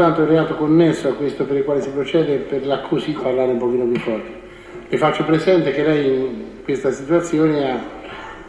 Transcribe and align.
Imputato 0.00 0.22
il 0.22 0.28
reato 0.28 0.54
connesso 0.56 1.08
a 1.08 1.12
questo 1.12 1.44
per 1.44 1.58
il 1.58 1.64
quale 1.64 1.82
si 1.82 1.90
procede 1.90 2.36
per 2.38 2.64
l'accusi 2.64 3.12
parlare 3.12 3.52
un 3.52 3.58
pochino 3.58 3.84
più 3.84 4.00
forte. 4.00 4.38
Le 4.88 4.96
faccio 4.96 5.24
presente 5.24 5.72
che 5.72 5.82
lei 5.82 6.06
in 6.16 6.64
questa 6.64 6.90
situazione 6.90 7.70
ha, 7.70 7.78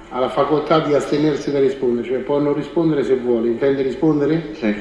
ha 0.09 0.19
la 0.19 0.29
facoltà 0.29 0.79
di 0.79 0.93
astenersi 0.93 1.51
da 1.51 1.59
rispondere, 1.59 2.07
cioè 2.07 2.17
può 2.19 2.39
non 2.39 2.53
rispondere 2.53 3.03
se 3.03 3.15
vuole. 3.17 3.49
Intende 3.49 3.81
rispondere? 3.81 4.53
Sì, 4.53 4.73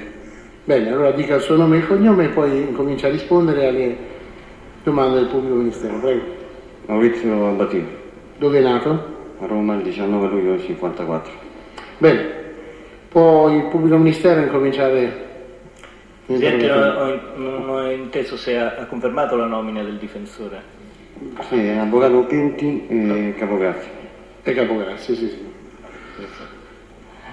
Bene, 0.64 0.92
allora 0.92 1.10
dica 1.10 1.34
il 1.34 1.40
suo 1.40 1.56
nome 1.56 1.76
e 1.76 1.78
il 1.80 1.86
cognome 1.86 2.26
e 2.26 2.28
poi 2.28 2.60
incomincia 2.60 3.08
a 3.08 3.10
rispondere 3.10 3.66
alle 3.66 3.96
domande 4.84 5.18
del 5.18 5.28
pubblico 5.28 5.56
ministero. 5.56 5.98
Prego. 5.98 6.22
Maurizio 6.86 7.46
Abbatino, 7.48 7.86
Dove 8.38 8.58
è 8.58 8.62
nato? 8.62 9.18
a 9.40 9.46
Roma 9.46 9.74
il 9.74 9.82
19 9.82 10.28
luglio 10.28 10.50
del 10.50 10.62
54. 10.62 11.32
Bene, 11.98 12.28
può 13.08 13.48
il 13.50 13.64
pubblico 13.64 13.96
ministero 13.96 14.42
incominciare 14.42 15.28
Presidente, 16.38 16.66
non 16.68 16.96
ho, 16.96 17.20
non 17.34 17.68
ho 17.68 17.90
inteso 17.90 18.36
se 18.36 18.56
ha, 18.56 18.76
ha 18.78 18.86
confermato 18.86 19.34
la 19.34 19.46
nomina 19.46 19.82
del 19.82 19.96
difensore. 19.96 20.62
Sì, 21.48 21.56
è 21.56 21.76
avvocato 21.76 22.22
Pinti 22.24 22.86
e 22.88 23.34
Capograzzi. 23.36 23.88
E 24.44 24.54
capograzzi, 24.54 25.16
sì, 25.16 25.28
sì. 25.28 25.48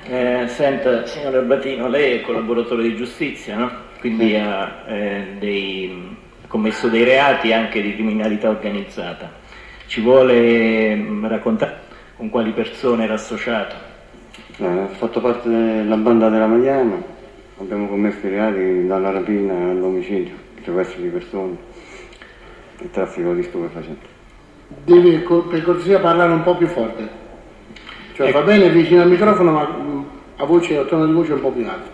Eh, 0.09 0.47
senta, 0.47 1.05
signor 1.05 1.35
Albatino, 1.35 1.87
lei 1.87 2.17
è 2.17 2.21
collaboratore 2.21 2.83
di 2.83 2.95
giustizia, 2.95 3.55
no? 3.55 3.71
Quindi 3.99 4.35
ha, 4.35 4.83
eh, 4.87 5.27
dei- 5.37 6.17
ha 6.43 6.47
commesso 6.47 6.87
dei 6.87 7.03
reati 7.03 7.53
anche 7.53 7.81
di 7.81 7.93
criminalità 7.93 8.49
organizzata. 8.49 9.31
Ci 9.85 10.01
vuole 10.01 10.95
mm, 10.95 11.25
raccontare 11.27 11.81
con 12.15 12.29
quali 12.29 12.51
persone 12.51 13.03
era 13.03 13.13
associato? 13.13 13.75
Eh, 14.57 14.65
ho 14.65 14.87
fatto 14.87 15.21
parte 15.21 15.49
della 15.49 15.97
banda 15.97 16.29
della 16.29 16.47
Magliana, 16.47 17.15
abbiamo 17.59 17.87
commesso 17.87 18.25
i 18.25 18.29
reati 18.29 18.85
dalla 18.87 19.11
rapina 19.11 19.53
all'omicidio, 19.71 20.33
sequestro 20.63 21.01
di 21.01 21.07
persone 21.09 21.55
e 22.79 22.89
traffico 22.91 23.33
di 23.33 23.43
stupefacenti. 23.43 24.05
Deve 24.83 25.23
co- 25.23 25.43
per 25.43 25.63
cortesia 25.63 25.99
parlare 25.99 26.33
un 26.33 26.43
po' 26.43 26.55
più 26.55 26.67
forte. 26.67 27.25
Cioè 28.13 28.31
va 28.31 28.41
bene 28.41 28.69
vicino 28.69 29.01
al 29.03 29.09
microfono, 29.09 29.51
ma 29.51 29.69
a 30.37 30.45
voce, 30.45 30.77
a 30.77 30.83
tono 30.83 31.05
di 31.05 31.13
voce 31.13 31.33
un 31.33 31.41
po' 31.41 31.51
più 31.51 31.65
alto. 31.67 31.89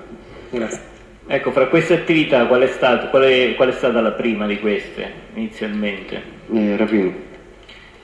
Grazie. 0.49 0.91
Ecco, 1.25 1.51
fra 1.51 1.67
queste 1.67 1.93
attività 1.93 2.45
qual 2.47 2.61
è, 2.61 2.67
stato- 2.67 3.07
qual 3.09 3.23
è- 3.23 3.53
qual 3.55 3.69
è 3.69 3.71
stata 3.71 4.01
la 4.01 4.11
prima 4.11 4.45
di 4.45 4.59
queste 4.59 5.11
inizialmente? 5.35 6.21
E 6.51 6.75
rapine, 6.77 7.31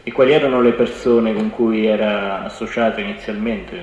E 0.03 0.11
quali 0.13 0.31
erano 0.31 0.61
le 0.61 0.71
persone 0.71 1.33
con 1.33 1.49
cui 1.51 1.85
era 1.85 2.43
associato 2.45 2.99
inizialmente, 3.01 3.75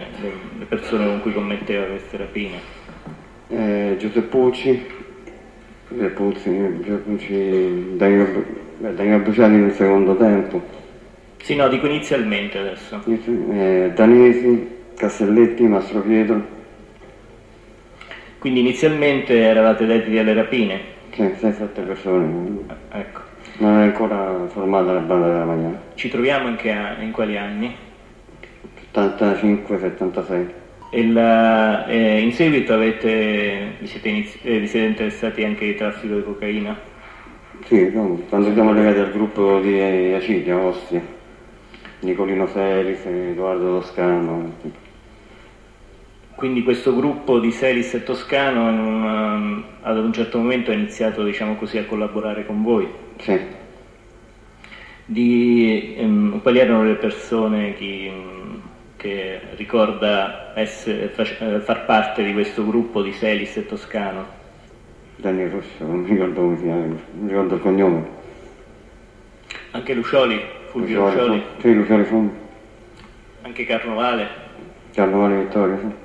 le 0.58 0.64
persone 0.64 1.04
con 1.06 1.20
cui 1.20 1.32
commetteva 1.32 1.84
queste 1.84 2.16
rapine? 2.16 2.58
Eh, 3.48 3.96
Giuseppucci, 3.98 4.86
Giuseppucci, 5.88 6.78
Giuseppucci, 6.82 7.96
Danilo, 7.96 8.44
beh, 8.78 8.94
Danilo 8.94 9.18
Bruciani 9.18 9.58
nel 9.58 9.72
secondo 9.72 10.16
tempo, 10.16 10.62
Sì, 11.42 11.54
no, 11.54 11.68
dico 11.68 11.86
inizialmente 11.86 12.58
adesso. 12.58 13.02
eh, 13.06 13.92
Danesi, 13.94 14.68
Castelletti, 14.96 15.62
Mastro 15.64 16.00
Pietro, 16.00 16.54
Quindi 18.38 18.60
inizialmente 18.60 19.38
eravate 19.40 19.86
dediti 19.86 20.18
alle 20.18 20.34
rapine? 20.34 20.80
sì, 21.12 21.22
6-7 21.22 21.80
persone. 21.84 22.58
Ecco. 22.92 23.20
Non 23.58 23.78
è 23.80 23.82
ancora 23.84 24.46
formata 24.48 24.92
la 24.92 25.00
banda 25.00 25.26
della 25.28 25.44
Magliana. 25.44 25.80
Ci 25.94 26.08
troviamo 26.10 26.48
in, 26.48 26.56
che 26.56 26.70
a- 26.70 26.96
in 27.00 27.10
quali 27.10 27.36
anni? 27.38 27.74
75-76. 28.92 30.64
E 30.90 31.06
la- 31.06 31.86
eh, 31.86 32.20
in 32.20 32.32
seguito 32.32 32.72
avete, 32.74 33.76
vi, 33.80 33.86
siete 33.86 34.08
inizi- 34.08 34.40
eh, 34.42 34.58
vi 34.60 34.66
siete 34.66 34.86
interessati 34.86 35.44
anche 35.44 35.66
di 35.66 35.74
traffico 35.74 36.14
di 36.16 36.22
cocaina? 36.22 36.80
Sì, 37.64 37.90
no, 37.90 38.24
quando 38.28 38.52
siamo 38.52 38.72
legati 38.72 38.98
al 38.98 39.10
gruppo 39.12 39.60
di 39.60 39.78
Acilia, 40.14 40.58
Ostia, 40.58 41.02
Nicolino 42.00 42.46
Feris, 42.46 43.04
Edoardo 43.06 43.80
Toscano. 43.80 44.54
Quindi 46.36 46.62
questo 46.62 46.94
gruppo 46.94 47.40
di 47.40 47.50
Selis 47.50 47.92
e 47.94 48.04
Toscano 48.04 48.68
un, 48.68 49.64
ad 49.80 49.96
un 49.98 50.12
certo 50.12 50.38
momento 50.38 50.70
ha 50.70 50.74
iniziato 50.74 51.24
diciamo 51.24 51.56
così, 51.56 51.78
a 51.78 51.84
collaborare 51.86 52.46
con 52.46 52.62
voi. 52.62 52.88
Sì, 53.18 53.38
Di, 55.08 55.94
ehm, 55.96 56.40
quali 56.42 56.58
erano 56.58 56.82
le 56.84 56.96
persone 56.96 57.74
mh, 58.10 58.35
che 59.06 59.40
ricorda 59.54 60.52
essere- 60.54 61.12
eh, 61.14 61.60
far 61.60 61.84
parte 61.84 62.24
di 62.24 62.32
questo 62.32 62.66
gruppo 62.66 63.02
di 63.02 63.12
Selis 63.12 63.56
e 63.56 63.66
Toscano? 63.66 64.26
Daniel 65.16 65.50
Rosso, 65.50 65.84
non 65.84 66.00
mi 66.00 66.08
ricordo 66.10 66.40
come 66.40 66.56
si 66.56 66.62
chiama, 66.64 66.80
non 66.86 67.00
mi 67.12 67.28
ricordo 67.28 67.54
il 67.54 67.60
cognome. 67.60 68.04
Anche 69.70 69.94
Lucioli, 69.94 70.40
Fulvio 70.66 71.04
Lucioli, 71.06 71.42
Sì, 71.58 71.74
Lucioli 71.74 72.04
Fondi, 72.04 72.34
anche 73.42 73.64
Carnovale. 73.64 74.28
Carnovale 74.92 75.36
Vittorio, 75.38 75.78
sì. 75.78 76.04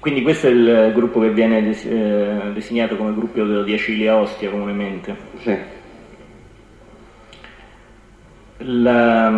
Quindi 0.00 0.22
questo 0.22 0.46
è 0.46 0.50
il 0.50 0.92
gruppo 0.94 1.20
che 1.20 1.30
viene 1.30 1.58
eh, 1.58 2.52
designato 2.52 2.96
come 2.96 3.12
gruppo 3.14 3.42
di 3.62 3.72
Acilia 3.72 4.16
Ostia 4.16 4.48
comunemente. 4.48 5.16
Sì, 5.40 5.56
La, 8.60 9.30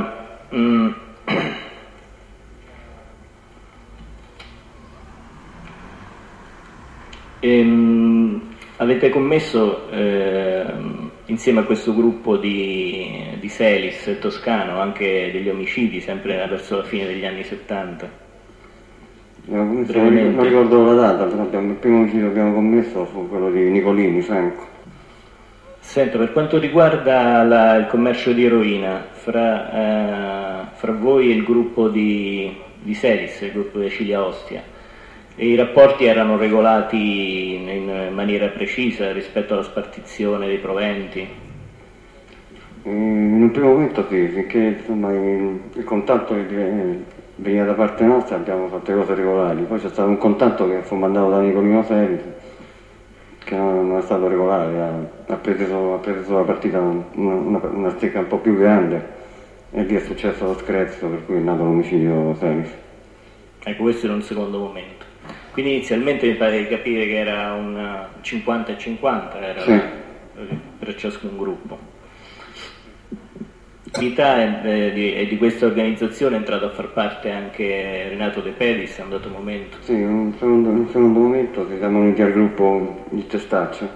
mm, 0.55 0.89
ehm, 7.41 8.41
avete 8.77 9.11
commesso 9.11 9.91
ehm, 9.91 11.11
insieme 11.27 11.61
a 11.61 11.65
questo 11.65 11.95
gruppo 11.95 12.37
di, 12.39 13.37
di 13.39 13.49
Selis 13.49 14.17
Toscano 14.21 14.81
anche 14.81 15.31
degli 15.33 15.49
omicidi 15.49 16.01
sempre 16.01 16.37
verso 16.49 16.77
la 16.79 16.85
fine 16.85 17.07
degli 17.07 17.27
anni 17.27 17.45
70. 17.45 18.29
Eh, 19.49 19.55
non 19.55 20.43
ricordo 20.43 20.85
la 20.85 20.95
data, 20.95 21.25
però 21.25 21.43
abbiamo- 21.43 21.73
il 21.73 21.77
primo 21.79 21.99
omicidio 21.99 22.25
che 22.27 22.31
abbiamo 22.31 22.55
commesso 22.55 23.05
fu 23.07 23.29
quello 23.29 23.51
di 23.51 23.61
Nicolini, 23.69 24.23
Franco. 24.23 24.70
Senta, 25.91 26.19
per 26.19 26.31
quanto 26.31 26.61
riguarda 26.61 27.43
la- 27.43 27.75
il 27.75 27.89
commercio 27.89 28.33
di 28.33 28.45
eroina, 28.45 29.09
fra, 29.11 30.63
eh, 30.63 30.67
fra 30.75 30.93
voi 30.93 31.33
e 31.33 31.35
il 31.35 31.43
gruppo 31.43 31.89
di, 31.89 32.57
di 32.79 32.95
Selis, 32.95 33.41
il 33.41 33.51
gruppo 33.51 33.81
di 33.81 33.87
Acilia 33.87 34.25
Ostia, 34.25 34.63
i 35.35 35.57
rapporti 35.57 36.05
erano 36.05 36.37
regolati 36.37 37.55
in, 37.57 37.69
in 37.69 38.15
maniera 38.15 38.47
precisa 38.47 39.11
rispetto 39.11 39.55
alla 39.55 39.65
spartizione 39.65 40.47
dei 40.47 40.59
proventi? 40.59 41.29
In 42.85 43.43
un 43.43 43.51
primo 43.51 43.71
momento 43.71 44.07
sì, 44.09 44.29
finché 44.29 44.77
insomma, 44.79 45.11
il, 45.11 45.59
il 45.75 45.83
contatto 45.83 46.37
veniva 47.35 47.65
da 47.65 47.75
parte 47.75 48.05
nostra 48.05 48.37
abbiamo 48.37 48.69
fatto 48.69 48.95
cose 48.95 49.15
regolari, 49.17 49.63
poi 49.63 49.81
c'è 49.81 49.89
stato 49.89 50.09
un 50.09 50.19
contatto 50.19 50.69
che 50.69 50.83
fu 50.83 50.95
mandato 50.95 51.31
da 51.31 51.41
Nicolino 51.41 51.83
Seri 51.83 52.39
che 53.45 53.57
non 53.57 53.97
è 53.99 54.03
stato 54.03 54.29
regolare, 54.29 54.81
ha, 54.81 55.33
ha, 55.33 55.37
preso, 55.37 55.95
ha 55.95 55.99
preso 55.99 56.37
la 56.37 56.45
partita 56.45 56.79
una, 56.79 57.05
una, 57.15 57.61
una 57.63 57.91
stecca 57.91 58.21
un 58.21 58.27
po' 58.27 58.39
più 58.39 58.57
grande 58.57 59.19
e 59.73 59.83
lì 59.83 59.95
è 59.95 60.01
successo 60.01 60.45
lo 60.45 60.59
screzzo 60.59 61.07
per 61.07 61.25
cui 61.25 61.37
è 61.37 61.41
nato 61.41 61.63
l'omicidio 61.65 62.35
Seris. 62.39 62.71
Ecco, 63.63 63.83
questo 63.83 64.07
era 64.07 64.15
un 64.15 64.23
secondo 64.23 64.59
momento. 64.59 65.05
Quindi 65.53 65.75
inizialmente 65.75 66.27
mi 66.27 66.35
pare 66.35 66.59
di 66.59 66.69
capire 66.69 67.07
che 67.07 67.19
era 67.19 67.53
un 67.55 68.07
50 68.21 68.73
e 68.73 68.79
50 68.79 69.41
era 69.41 69.61
sì. 69.61 69.81
per 70.79 70.95
ciascun 70.95 71.37
gruppo. 71.37 71.90
L'attività 73.93 74.63
è 74.63 74.93
di, 74.93 75.13
è 75.15 75.27
di 75.27 75.37
questa 75.37 75.67
organizzazione 75.67 76.37
è 76.37 76.39
entrato 76.39 76.67
a 76.67 76.71
far 76.71 76.93
parte 76.93 77.33
anche 77.33 78.09
Renato 78.09 78.41
De 78.41 78.51
Pedis 78.51 78.97
a 79.01 79.03
un 79.03 79.11
dato 79.11 79.29
momento. 79.29 79.79
Sì, 79.81 79.95
in 79.95 80.09
un 80.09 80.33
secondo, 80.35 80.69
un 80.69 81.13
momento 81.13 81.67
si 81.69 81.77
siamo 81.77 81.99
uniti 81.99 82.23
al 82.23 82.31
gruppo 82.31 83.05
di 83.11 83.27
Testaccio, 83.27 83.89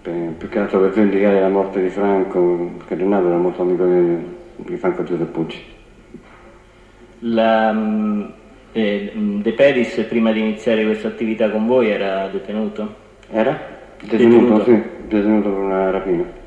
per, 0.00 0.14
più 0.38 0.48
che 0.48 0.58
altro 0.58 0.80
per 0.80 0.90
vendicare 0.92 1.42
la 1.42 1.50
morte 1.50 1.82
di 1.82 1.90
Franco, 1.90 2.70
che 2.88 2.94
Renato 2.94 3.26
era 3.26 3.36
molto 3.36 3.60
amico 3.60 3.84
di, 3.84 4.16
di 4.56 4.76
Franco 4.78 5.02
Giuseppucci. 5.02 5.64
La, 7.18 7.70
mm, 7.70 8.22
eh, 8.72 9.12
De 9.14 9.52
Pedis 9.52 10.06
prima 10.08 10.32
di 10.32 10.40
iniziare 10.40 10.86
questa 10.86 11.08
attività 11.08 11.50
con 11.50 11.66
voi 11.66 11.90
era 11.90 12.28
detenuto? 12.28 12.94
Era? 13.28 13.60
Detenuto, 14.00 14.58
detenuto. 14.58 14.64
sì, 14.64 14.82
detenuto 15.06 15.50
per 15.50 15.58
una 15.58 15.90
rapina. 15.90 16.40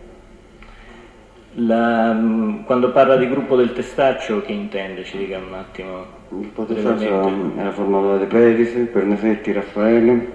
La, 1.57 2.11
mm, 2.11 2.63
quando 2.65 2.91
parla 2.91 3.15
di 3.15 3.29
gruppo 3.29 3.55
del 3.55 3.71
testaccio, 3.71 4.41
che 4.41 4.51
intende? 4.51 5.05
Ci 5.05 5.17
dica 5.17 5.37
un 5.37 5.53
attimo. 5.53 5.99
Il 5.99 6.39
gruppo 6.39 6.63
del 6.65 6.75
testaccio 6.75 7.57
era 7.57 7.71
formato 7.71 8.09
da 8.09 8.17
De 8.17 8.25
Pedis, 8.25 8.89
Pernesetti, 8.91 9.53
Raffaele, 9.53 10.31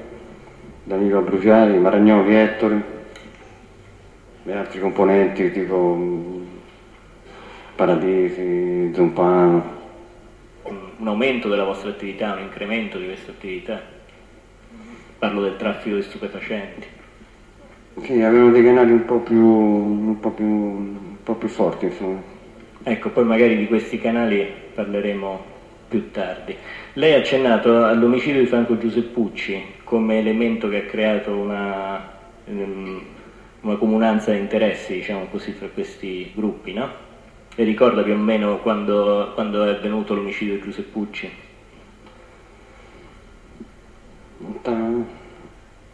Danilo 0.84 1.20
Bruciari, 1.20 1.76
Maragnoli, 1.76 2.34
Ettore 2.34 2.99
e 4.44 4.52
altri 4.52 4.81
componenti 4.81 5.52
tipo 5.52 5.94
mm, 5.94 6.43
Paradisi, 7.76 8.90
Zompano. 8.94 9.78
Un 10.96 11.06
aumento 11.06 11.49
della 11.49 11.64
vostra 11.64 11.90
attività, 11.90 12.32
un 12.32 12.40
incremento 12.40 12.96
di 12.96 13.05
questa 13.05 13.31
attività? 13.31 13.78
Parlo 15.19 15.43
del 15.43 15.56
traffico 15.56 15.96
di 15.96 16.02
stupefacenti. 16.02 16.87
Sì, 18.02 18.23
avevano 18.23 18.50
dei 18.52 18.64
canali 18.64 18.93
un 18.93 19.05
po' 19.05 19.19
più, 19.19 19.37
un 19.37 20.19
po 20.20 20.31
più, 20.31 20.44
po 21.22 21.34
più 21.34 21.49
forti, 21.49 21.87
insomma. 21.87 22.20
Ecco, 22.82 23.11
poi 23.11 23.25
magari 23.25 23.56
di 23.56 23.67
questi 23.67 23.99
canali 23.99 24.46
parleremo 24.75 25.58
più 25.88 26.11
tardi. 26.12 26.56
Lei 26.94 27.14
ha 27.14 27.19
accennato 27.19 27.84
all'omicidio 27.84 28.40
di 28.40 28.46
Franco 28.46 28.78
Giuseppucci 28.78 29.75
come 29.84 30.19
elemento 30.19 30.69
che 30.69 30.78
ha 30.78 30.87
creato 30.87 31.32
una, 31.32 32.08
um, 32.46 33.02
una 33.62 33.76
comunanza 33.76 34.31
di 34.32 34.38
interessi, 34.38 34.94
diciamo 34.94 35.26
così, 35.31 35.52
fra 35.52 35.69
questi 35.69 36.31
gruppi, 36.34 36.72
no? 36.72 37.08
E 37.56 37.64
ricorda 37.64 38.02
più 38.02 38.14
o 38.14 38.16
meno 38.16 38.58
quando, 38.58 39.32
quando 39.34 39.64
è 39.64 39.70
avvenuto 39.70 40.14
l'omicidio 40.14 40.55
di 40.55 40.62
Giuseppucci? 40.62 41.31
Nel 44.38 45.05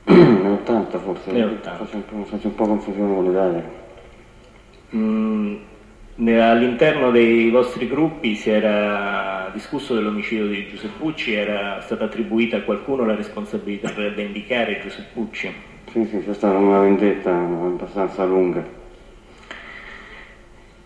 80 0.61 0.99
forse, 0.99 1.33
Nel 1.33 1.49
80. 1.49 1.85
Faccio, 1.85 2.05
un 2.11 2.25
faccio 2.27 2.47
un 2.49 2.55
po' 2.55 2.67
confusione 2.67 3.15
con 3.15 3.25
le 3.25 3.33
Mm, 4.95 5.57
all'interno 6.39 7.11
dei 7.11 7.51
vostri 7.51 7.89
gruppi 7.89 8.35
si 8.37 8.51
era 8.51 9.51
discusso 9.53 9.95
dell'omicidio 9.95 10.47
di 10.47 10.69
Giuseppucci, 10.69 11.33
era 11.35 11.81
stata 11.81 12.05
attribuita 12.05 12.59
a 12.59 12.63
qualcuno 12.63 13.05
la 13.05 13.15
responsabilità 13.15 13.91
per 13.91 14.15
vendicare 14.15 14.81
Giuseppucci? 14.81 15.53
Sì, 15.91 16.05
sì, 16.05 16.23
c'è 16.25 16.35
stata 16.35 16.57
una 16.57 16.81
vendetta 16.81 17.31
abbastanza 17.31 18.25
lunga. 18.25 18.65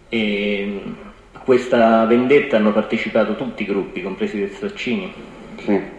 E 0.08 0.82
a 1.32 1.38
questa 1.38 2.05
vendetta 2.06 2.56
hanno 2.56 2.73
partecipato 2.73 3.37
tutti 3.37 3.62
i 3.62 3.67
gruppi, 3.67 4.03
compresi 4.03 4.41
i 4.41 4.49
Staccini? 4.49 5.12
Sì. 5.56 5.99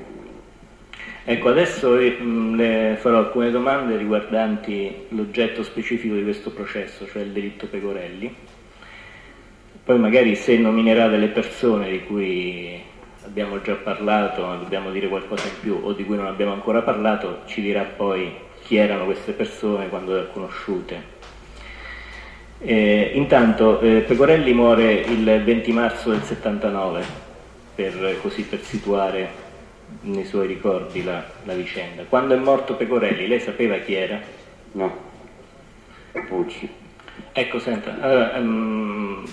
Ecco, 1.24 1.50
adesso 1.50 1.92
mh, 1.92 2.56
le 2.56 2.98
farò 3.00 3.20
alcune 3.20 3.52
domande 3.52 3.96
riguardanti 3.96 5.06
l'oggetto 5.10 5.62
specifico 5.62 6.16
di 6.16 6.24
questo 6.24 6.50
processo, 6.50 7.06
cioè 7.08 7.22
il 7.22 7.30
delitto 7.30 7.68
Pecorelli. 7.68 8.34
Poi 9.84 10.00
magari 10.00 10.36
se 10.36 10.58
nominerà 10.58 11.08
delle 11.08 11.28
persone 11.28 11.92
di 11.92 12.04
cui 12.06 12.82
abbiamo 13.24 13.62
già 13.62 13.76
parlato, 13.76 14.42
dobbiamo 14.42 14.90
dire 14.90 15.08
qualcosa 15.08 15.48
in 15.48 15.60
più, 15.60 15.80
o 15.84 15.94
di 15.94 16.04
cui 16.06 16.16
non 16.16 16.26
abbiamo 16.26 16.54
ancora 16.54 16.82
parlato, 16.82 17.42
ci 17.46 17.62
dirà 17.62 17.84
poi 17.84 18.32
chi 18.64 18.78
erano 18.78 19.06
queste 19.06 19.34
persone, 19.34 19.90
quando 19.90 20.14
le 20.14 20.20
ha 20.22 20.24
conosciute. 20.24 21.20
Eh, 22.64 23.12
intanto 23.14 23.80
eh, 23.80 24.04
Pecorelli 24.08 24.54
muore 24.54 24.92
il 24.94 25.24
20 25.44 25.72
marzo 25.72 26.10
del 26.10 26.24
79, 26.24 27.04
per, 27.76 28.18
così 28.22 28.42
per 28.44 28.62
situare 28.62 29.50
nei 30.02 30.26
suoi 30.26 30.48
ricordi 30.48 31.04
la, 31.04 31.24
la, 31.44 31.54
vicenda. 31.54 32.04
Quando 32.04 32.34
è 32.34 32.38
morto 32.38 32.76
Pecorelli, 32.76 33.28
lei 33.28 33.40
sapeva 33.40 33.78
chi 33.78 33.94
era? 33.94 34.20
No. 34.74 35.10
Pucci. 36.28 36.70
Ecco, 37.34 37.60
senta, 37.60 37.96
allora, 38.00 38.38
um, 38.38 39.24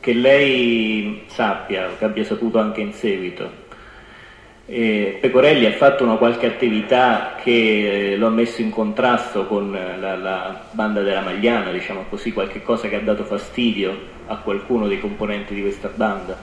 che 0.00 0.12
lei 0.12 1.24
sappia, 1.26 1.90
che 1.98 2.04
abbia 2.04 2.24
saputo 2.24 2.58
anche 2.58 2.80
in 2.80 2.92
seguito, 2.92 3.66
eh, 4.70 5.18
Pecorelli 5.18 5.64
ha 5.64 5.72
fatto 5.72 6.04
una 6.04 6.16
qualche 6.16 6.46
attività 6.46 7.36
che 7.42 8.12
eh, 8.12 8.16
lo 8.16 8.26
ha 8.26 8.30
messo 8.30 8.60
in 8.60 8.70
contrasto 8.70 9.46
con 9.46 9.72
la, 9.72 10.14
la, 10.14 10.64
banda 10.72 11.00
della 11.00 11.22
Magliana, 11.22 11.70
diciamo 11.72 12.04
così, 12.10 12.32
qualche 12.32 12.62
cosa 12.62 12.86
che 12.88 12.96
ha 12.96 13.00
dato 13.00 13.24
fastidio 13.24 14.16
a 14.26 14.36
qualcuno 14.36 14.86
dei 14.86 15.00
componenti 15.00 15.54
di 15.54 15.62
questa 15.62 15.90
banda? 15.94 16.38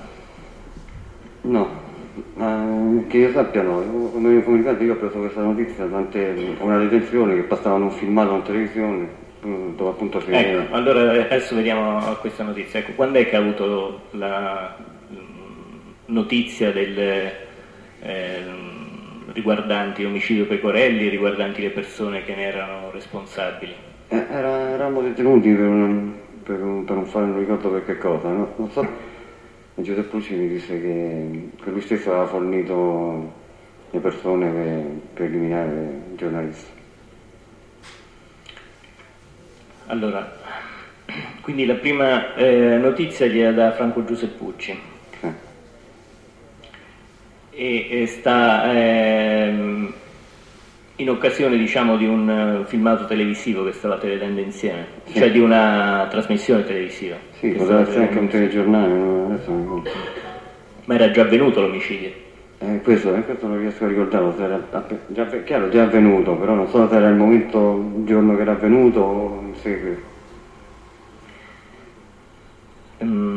No. 1.41 1.84
Ma 2.35 3.03
che 3.07 3.17
io 3.17 3.31
sappia 3.31 3.61
no, 3.61 3.81
come 4.11 4.29
mi 4.29 4.43
comunicato 4.43 4.83
io 4.83 4.93
ho 4.93 4.97
preso 4.97 5.19
questa 5.19 5.41
notizia 5.41 5.85
durante 5.85 6.55
una 6.59 6.77
detenzione 6.79 7.35
che 7.35 7.43
passavano 7.43 7.85
un 7.85 7.91
filmato 7.91 8.35
in 8.35 8.41
televisione 8.41 9.23
dove 9.75 9.89
appunto 9.89 10.19
si 10.19 10.31
Ecco, 10.31 10.73
allora 10.73 11.11
adesso 11.11 11.55
vediamo 11.55 11.99
questa 12.19 12.43
notizia. 12.43 12.79
Ecco, 12.79 12.91
quando 12.93 13.19
è 13.19 13.29
che 13.29 13.35
ha 13.35 13.39
avuto 13.39 14.01
la 14.11 14.75
notizia 16.07 16.71
del, 16.71 16.97
eh, 18.01 18.43
riguardanti 19.31 20.03
l'omicidio 20.03 20.45
Pecorelli, 20.45 21.07
riguardanti 21.07 21.61
le 21.61 21.69
persone 21.69 22.23
che 22.23 22.35
ne 22.35 22.43
erano 22.43 22.91
responsabili? 22.91 23.73
Eh, 24.09 24.25
era, 24.29 24.71
eravamo 24.71 25.01
detenuti 25.01 25.51
per 25.51 25.67
un, 25.67 26.11
per, 26.43 26.61
un, 26.61 26.83
per 26.83 26.97
un 26.97 27.05
fare, 27.05 27.25
non 27.27 27.39
ricordo 27.39 27.69
per 27.69 27.85
che 27.85 27.97
cosa, 27.97 28.27
no? 28.29 28.53
non 28.57 28.69
so 28.71 29.13
Giuseppe 29.77 30.07
Pucci 30.07 30.35
mi 30.35 30.47
disse 30.47 30.79
che, 30.79 31.49
che, 31.61 31.69
lui 31.69 31.81
stesso 31.81 32.09
aveva 32.11 32.27
fornito 32.27 33.33
le 33.89 33.99
persone 33.99 34.49
per, 34.49 34.83
per 35.13 35.25
eliminare 35.25 36.01
i 36.13 36.15
giornalisti. 36.15 36.71
Allora, 39.87 40.37
quindi 41.41 41.65
la 41.65 41.75
prima 41.75 42.35
eh, 42.35 42.77
notizia 42.77 43.27
gliela 43.27 43.51
da 43.51 43.73
Franco 43.73 44.05
Giuseppucci. 44.05 44.79
Sì. 45.19 45.33
E, 47.51 48.01
e 48.01 48.07
sta 48.07 48.71
ehm, 48.71 49.93
in 50.97 51.09
occasione 51.09 51.57
diciamo, 51.57 51.97
di 51.97 52.05
un 52.05 52.63
filmato 52.67 53.05
televisivo 53.05 53.65
che 53.65 53.73
stavate 53.73 54.07
vedendo 54.07 54.39
insieme, 54.39 54.85
sì. 55.05 55.19
cioè 55.19 55.31
di 55.31 55.39
una 55.39 56.07
trasmissione 56.09 56.63
televisiva. 56.63 57.17
Sì, 57.39 57.49
poteva 57.49 57.81
essere 57.81 58.03
anche 58.03 58.19
un 58.19 58.27
telegiornale, 58.27 58.93
no? 58.93 59.83
Ma 60.85 60.93
era 60.93 61.11
già 61.11 61.23
avvenuto 61.23 61.61
l'omicidio? 61.61 62.23
Eh, 62.59 62.81
questo, 62.81 63.13
eh, 63.13 63.21
questo 63.23 63.47
non 63.47 63.59
riesco 63.59 63.83
a 63.83 63.87
ricordare, 63.87 64.33
se 64.37 64.43
era 64.43 64.67
già, 65.07 65.25
chiaro, 65.43 65.69
già 65.69 65.83
avvenuto, 65.83 66.35
però 66.35 66.53
non 66.53 66.69
so 66.69 66.87
se 66.87 66.95
era 66.95 67.09
il 67.09 67.15
momento, 67.15 67.91
il 67.97 68.05
giorno 68.05 68.35
che 68.35 68.41
era 68.41 68.51
avvenuto 68.53 68.99
o 69.01 69.43
in 69.45 69.55
seguito. 69.55 70.13
Um, 72.99 73.34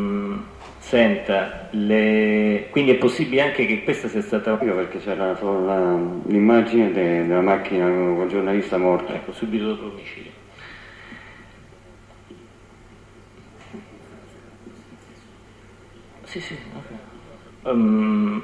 Senta, 0.89 1.69
le... 1.73 2.69
quindi 2.71 2.93
è 2.93 2.95
possibile 2.95 3.43
anche 3.43 3.67
che 3.67 3.85
questa 3.85 4.09
sia 4.09 4.23
stata... 4.23 4.59
Io 4.63 4.75
perché 4.75 4.97
c'era 5.01 5.37
solo 5.37 5.67
la... 5.67 5.99
l'immagine 6.25 6.91
de... 6.93 7.27
della 7.27 7.43
macchina 7.43 7.85
con 7.85 8.23
il 8.23 8.29
giornalista 8.31 8.79
morto. 8.79 9.13
Ecco, 9.13 9.33
subito 9.33 9.67
dopo 9.67 9.83
l'omicidio. 9.83 10.31
Sì, 16.23 16.41
sì, 16.41 16.57
ok. 16.75 17.71
Um, 17.71 18.43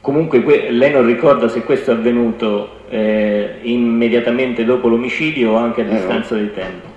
comunque 0.00 0.42
que... 0.42 0.70
lei 0.72 0.90
non 0.90 1.06
ricorda 1.06 1.46
se 1.46 1.62
questo 1.62 1.92
è 1.92 1.94
avvenuto 1.94 2.80
eh, 2.88 3.60
immediatamente 3.62 4.64
dopo 4.64 4.88
l'omicidio 4.88 5.52
o 5.52 5.54
anche 5.54 5.82
a 5.82 5.84
eh, 5.84 5.90
distanza 5.90 6.34
di 6.34 6.52
tempo? 6.52 6.88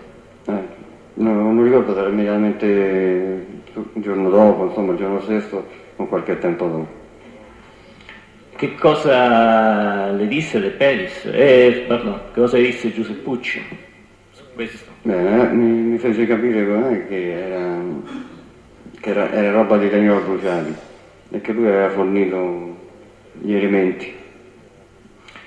Eh, 0.47 0.77
No, 1.19 1.33
non 1.33 1.61
ricordo 1.61 1.93
se 1.93 1.99
era 1.99 2.07
immediatamente 2.07 3.45
il 3.73 4.01
giorno 4.01 4.29
dopo, 4.29 4.65
insomma 4.65 4.93
il 4.93 4.97
giorno 4.97 5.21
stesso 5.21 5.65
o 5.95 6.05
qualche 6.05 6.37
tempo 6.37 6.65
dopo. 6.67 6.97
Che 8.55 8.75
cosa 8.75 10.11
le 10.11 10.27
disse 10.27 10.59
De 10.59 10.69
Pelis? 10.71 11.25
Eh, 11.25 11.85
pardon, 11.87 12.19
che 12.33 12.41
cosa 12.41 12.57
disse 12.57 12.91
Giuseppucci 12.91 13.61
su 14.31 14.43
questo? 14.53 14.91
Beh, 15.03 15.47
mi, 15.53 15.65
mi 15.65 15.97
fece 15.97 16.27
capire 16.27 16.65
che, 17.07 17.31
era, 17.31 17.81
che 18.99 19.09
era, 19.09 19.31
era 19.31 19.51
roba 19.51 19.77
di 19.77 19.89
Danilo 19.89 20.19
Bruciati 20.19 20.73
e 21.31 21.41
che 21.41 21.53
lui 21.53 21.67
aveva 21.67 21.89
fornito 21.89 22.75
gli 23.33 23.53
elementi, 23.53 24.13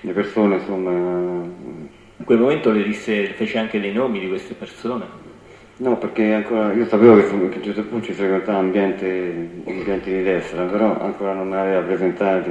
le 0.01 0.13
persone 0.13 0.57
insomma. 0.57 0.91
In 0.91 2.25
quel 2.25 2.39
momento 2.39 2.71
le 2.71 2.85
disse, 2.85 3.27
fece 3.35 3.59
anche 3.59 3.81
dei 3.81 3.93
nomi 3.93 4.21
di 4.21 4.29
queste 4.29 4.55
persone. 4.55 5.05
No, 5.83 5.99
perché 5.99 6.33
ancora 6.33 6.73
io 6.73 6.87
sapevo 6.87 7.17
che, 7.17 7.49
che 7.49 7.61
Giuseppe 7.61 7.89
Pucci 7.89 8.13
frequentava 8.13 8.59
ambienti, 8.59 9.05
ambienti 9.67 10.13
di 10.13 10.23
destra, 10.23 10.63
però 10.67 10.97
ancora 11.01 11.33
non 11.33 11.49
me 11.49 11.57
l'aveva 11.57 11.81
presentati. 11.81 12.51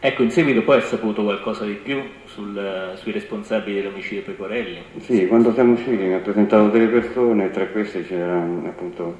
Ecco, 0.00 0.22
in 0.22 0.30
seguito 0.30 0.62
poi 0.62 0.76
ha 0.76 0.82
saputo 0.82 1.22
qualcosa 1.22 1.64
di 1.64 1.72
più 1.72 2.02
sul, 2.26 2.92
sui 2.96 3.12
responsabili 3.12 3.80
dell'omicidio 3.80 4.24
Pecorelli? 4.24 4.82
Sì, 4.98 5.26
quando 5.26 5.54
siamo 5.54 5.72
usciti 5.72 6.02
mi 6.02 6.12
ha 6.12 6.18
presentato 6.18 6.68
delle 6.68 6.88
persone 6.88 7.50
tra 7.50 7.66
queste 7.68 8.04
c'era 8.04 8.36
appunto 8.36 9.16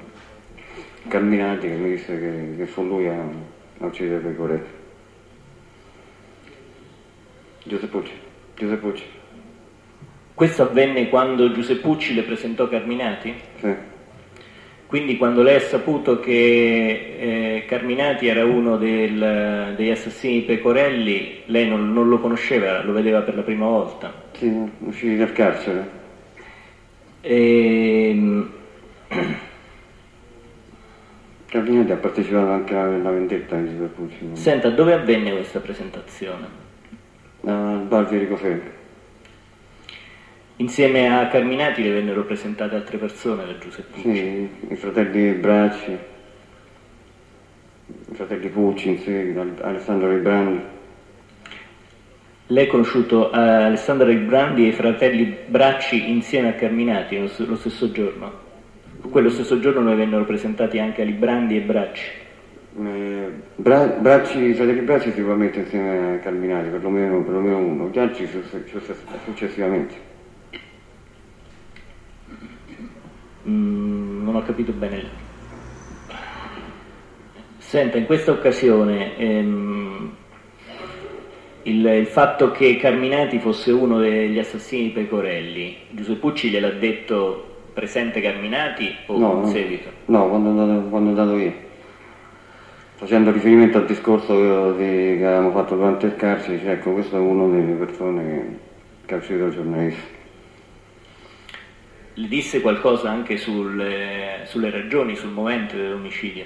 Carminati 1.07 1.67
che 1.67 1.73
mi 1.73 1.89
disse 1.89 2.19
che, 2.19 2.57
che 2.57 2.65
fu 2.67 2.83
lui 2.83 3.07
a, 3.07 3.19
a 3.79 3.85
uccidere 3.87 4.19
Pecorelli. 4.19 4.67
Giuseppucci, 7.63 8.13
Giuseppucci. 8.55 9.23
Questo 10.35 10.63
avvenne 10.63 11.07
quando 11.07 11.49
Giuseppucci 11.49 12.13
le 12.13 12.23
presentò 12.23 12.67
Carminati? 12.67 13.33
Sì. 13.61 13.73
Quindi 14.85 15.15
quando 15.15 15.41
lei 15.41 15.55
ha 15.55 15.61
saputo 15.61 16.19
che 16.19 17.15
eh, 17.17 17.65
Carminati 17.65 18.27
era 18.27 18.43
uno 18.43 18.75
del, 18.75 19.73
degli 19.77 19.89
assassini 19.89 20.39
di 20.39 20.41
Pecorelli, 20.41 21.43
lei 21.45 21.69
non, 21.69 21.93
non, 21.93 22.09
lo 22.09 22.19
conosceva, 22.19 22.83
lo 22.83 22.91
vedeva 22.91 23.21
per 23.21 23.35
la 23.35 23.43
prima 23.43 23.65
volta? 23.65 24.13
Sì, 24.33 24.53
usciti 24.79 25.15
dal 25.15 25.31
carcere. 25.31 25.89
E... 27.21 28.09
Ehm, 28.09 28.51
Carminati 31.47 31.91
ha 31.93 31.97
partecipato 31.97 32.49
anche 32.49 32.75
alla 32.75 33.09
vendetta 33.09 33.55
di 33.55 33.69
Giuseppucci. 33.69 34.29
Senta, 34.33 34.69
dove 34.69 34.91
avvenne 34.91 35.31
questa 35.31 35.61
presentazione? 35.61 36.45
Al 37.45 37.85
bar 37.87 38.05
Vierico 38.09 38.35
Ferri. 38.35 38.83
Insieme 40.57 41.13
a 41.13 41.27
Carminati 41.27 41.83
le 41.83 41.89
vennero 41.89 42.23
presentate 42.23 42.75
altre 42.75 42.97
persone 42.97 43.45
da 43.45 43.57
Giuseppe 43.57 43.99
Sì, 43.99 44.49
i 44.69 44.75
fratelli 44.77 45.33
Bracci, 45.33 45.91
i 48.11 48.13
fratelli 48.15 48.47
Pucci, 48.47 48.97
sì, 48.99 49.33
Alessandro 49.61 50.09
Ribrandi. 50.09 50.61
Lei 52.47 52.67
ha 52.67 52.69
conosciuto 52.69 53.33
eh, 53.33 53.37
Alessandro 53.37 54.07
Ribrandi 54.07 54.63
e 54.63 54.67
i 54.69 54.71
fratelli 54.71 55.35
Bracci 55.45 56.09
insieme 56.09 56.47
a 56.49 56.53
Carminati 56.53 57.19
lo 57.19 57.55
stesso 57.57 57.91
giorno? 57.91 58.43
Quello 59.09 59.29
stesso 59.29 59.59
giorno 59.59 59.81
ne 59.81 59.95
vennero 59.95 60.23
presentati 60.23 60.79
anche 60.79 61.01
a 61.01 61.05
Librandi 61.05 61.57
e 61.57 61.61
Bracci? 61.61 62.11
Eh, 62.81 63.29
Bra- 63.55 63.87
Bracci, 63.87 64.41
i 64.41 64.53
fratelli 64.53 64.79
Bracci 64.79 65.11
sicuramente 65.11 65.59
insieme 65.59 66.15
a 66.15 66.19
Carminati, 66.19 66.69
perlomeno, 66.69 67.21
perlomeno 67.23 67.57
uno, 67.57 67.89
gli 67.89 67.99
altri 67.99 68.25
successivamente. 69.25 70.13
Mm, 73.47 74.23
non 74.23 74.35
ho 74.35 74.43
capito 74.43 74.71
bene. 74.71 75.23
Senta, 77.57 77.97
in 77.97 78.05
questa 78.05 78.31
occasione 78.31 79.17
ehm, 79.17 80.11
il, 81.63 81.85
il, 81.85 82.05
fatto 82.07 82.51
che 82.51 82.77
Carminati 82.77 83.39
fosse 83.39 83.71
uno 83.71 83.99
degli 83.99 84.39
assassini 84.39 84.83
di 84.83 84.89
Pecorelli, 84.89 85.77
Giuseppucci 85.89 86.49
gliel'ha 86.49 86.69
detto 86.71 87.53
presente 87.73 88.21
Carminati 88.21 88.95
o 89.07 89.17
no, 89.17 89.41
in 89.43 89.47
seguito? 89.47 89.89
No, 90.05 90.29
quando 90.29 90.47
è 90.47 90.51
andato, 90.51 90.89
quando 90.89 91.09
è 91.09 91.19
andato 91.19 91.37
io. 91.37 91.53
Facendo 92.95 93.31
riferimento 93.31 93.77
al 93.77 93.85
discorso 93.85 94.71
di, 94.71 95.17
che 95.17 95.25
avevamo 95.25 95.51
fatto 95.51 95.75
durante 95.75 96.05
il 96.05 96.15
carcere, 96.15 96.59
cioè, 96.59 96.71
ecco, 96.71 96.93
questo 96.93 97.17
è 97.17 97.19
uno 97.19 97.49
delle 97.49 97.73
persone 97.73 98.23
che, 98.23 98.43
che 99.05 99.13
ha 99.13 99.17
ucciso 99.17 99.45
il 99.45 99.51
giornalista. 99.51 100.23
Le 102.17 102.29
disse 102.29 102.61
qualcosa 102.61 103.09
anche 103.09 103.35
sulle, 103.35 104.43
sulle 104.45 104.69
ragioni, 104.69 105.17
sul 105.17 105.31
momento 105.31 105.75
dell'omicidio? 105.75 106.45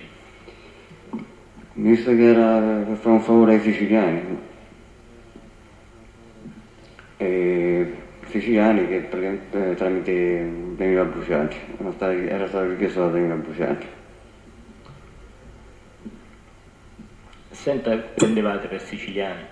Mi 1.74 1.92
disse 1.92 2.16
che 2.16 2.24
era 2.24 2.84
per 2.84 2.98
fare 2.98 3.16
un 3.16 3.22
favore 3.22 3.54
ai 3.54 3.60
siciliani. 3.62 4.38
E 7.18 7.94
siciliani 8.26 8.88
che 8.88 9.10
eh, 9.52 9.76
tramite 9.76 10.52
Danilo 10.76 11.06
Bruciati, 11.06 11.58
era 12.02 12.48
stato 12.48 12.68
richiesto 12.68 13.02
da 13.02 13.10
Danilo 13.10 13.36
Bruciati. 13.36 13.86
Senta, 17.52 17.96
prendevate 17.96 18.68
per 18.68 18.82
siciliani? 18.82 19.44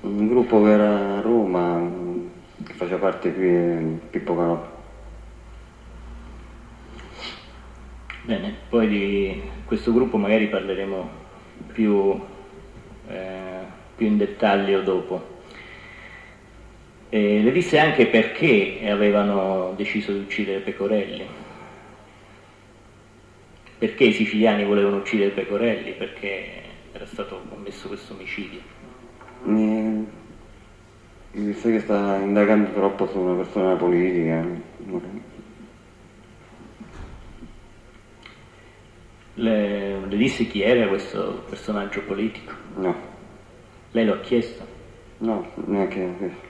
Un 0.00 0.26
gruppo 0.26 0.64
che 0.64 0.70
era 0.70 1.18
a 1.18 1.20
Roma, 1.20 1.88
che 2.64 2.72
faceva 2.72 2.98
parte 2.98 3.32
qui 3.32 3.46
di 3.46 3.98
Pippo 4.10 4.34
Canoppa. 4.34 4.79
Bene, 8.22 8.54
poi 8.68 8.86
di 8.86 9.42
questo 9.64 9.92
gruppo 9.92 10.18
magari 10.18 10.46
parleremo 10.48 11.10
più, 11.72 12.20
eh, 13.08 13.64
più 13.96 14.06
in 14.06 14.18
dettaglio 14.18 14.82
dopo. 14.82 15.38
E 17.08 17.40
le 17.42 17.50
disse 17.50 17.78
anche 17.78 18.06
perché 18.06 18.80
avevano 18.88 19.72
deciso 19.74 20.12
di 20.12 20.18
uccidere 20.20 20.60
Pecorelli. 20.60 21.26
Perché 23.78 24.04
i 24.04 24.12
siciliani 24.12 24.64
volevano 24.64 24.98
uccidere 24.98 25.30
Pecorelli? 25.30 25.92
Perché 25.92 26.44
era 26.92 27.06
stato 27.06 27.42
commesso 27.48 27.88
questo 27.88 28.12
omicidio? 28.12 28.60
Mi, 29.44 30.06
disse 31.32 31.72
che 31.72 31.80
sta 31.80 32.16
indagando 32.16 32.70
troppo 32.72 33.08
su 33.08 33.18
una 33.18 33.42
persona 33.42 33.74
politica. 33.76 34.44
Le, 39.40 40.06
le 40.06 40.16
disse 40.18 40.44
chi 40.44 40.60
era 40.60 40.86
questo 40.86 41.44
personaggio 41.48 42.02
politico? 42.02 42.52
No. 42.76 42.94
Lei 43.92 44.04
lo 44.04 44.12
ha 44.12 44.20
chiesto? 44.20 44.62
No, 45.18 45.50
neanche 45.64 46.14
questo. 46.18 46.48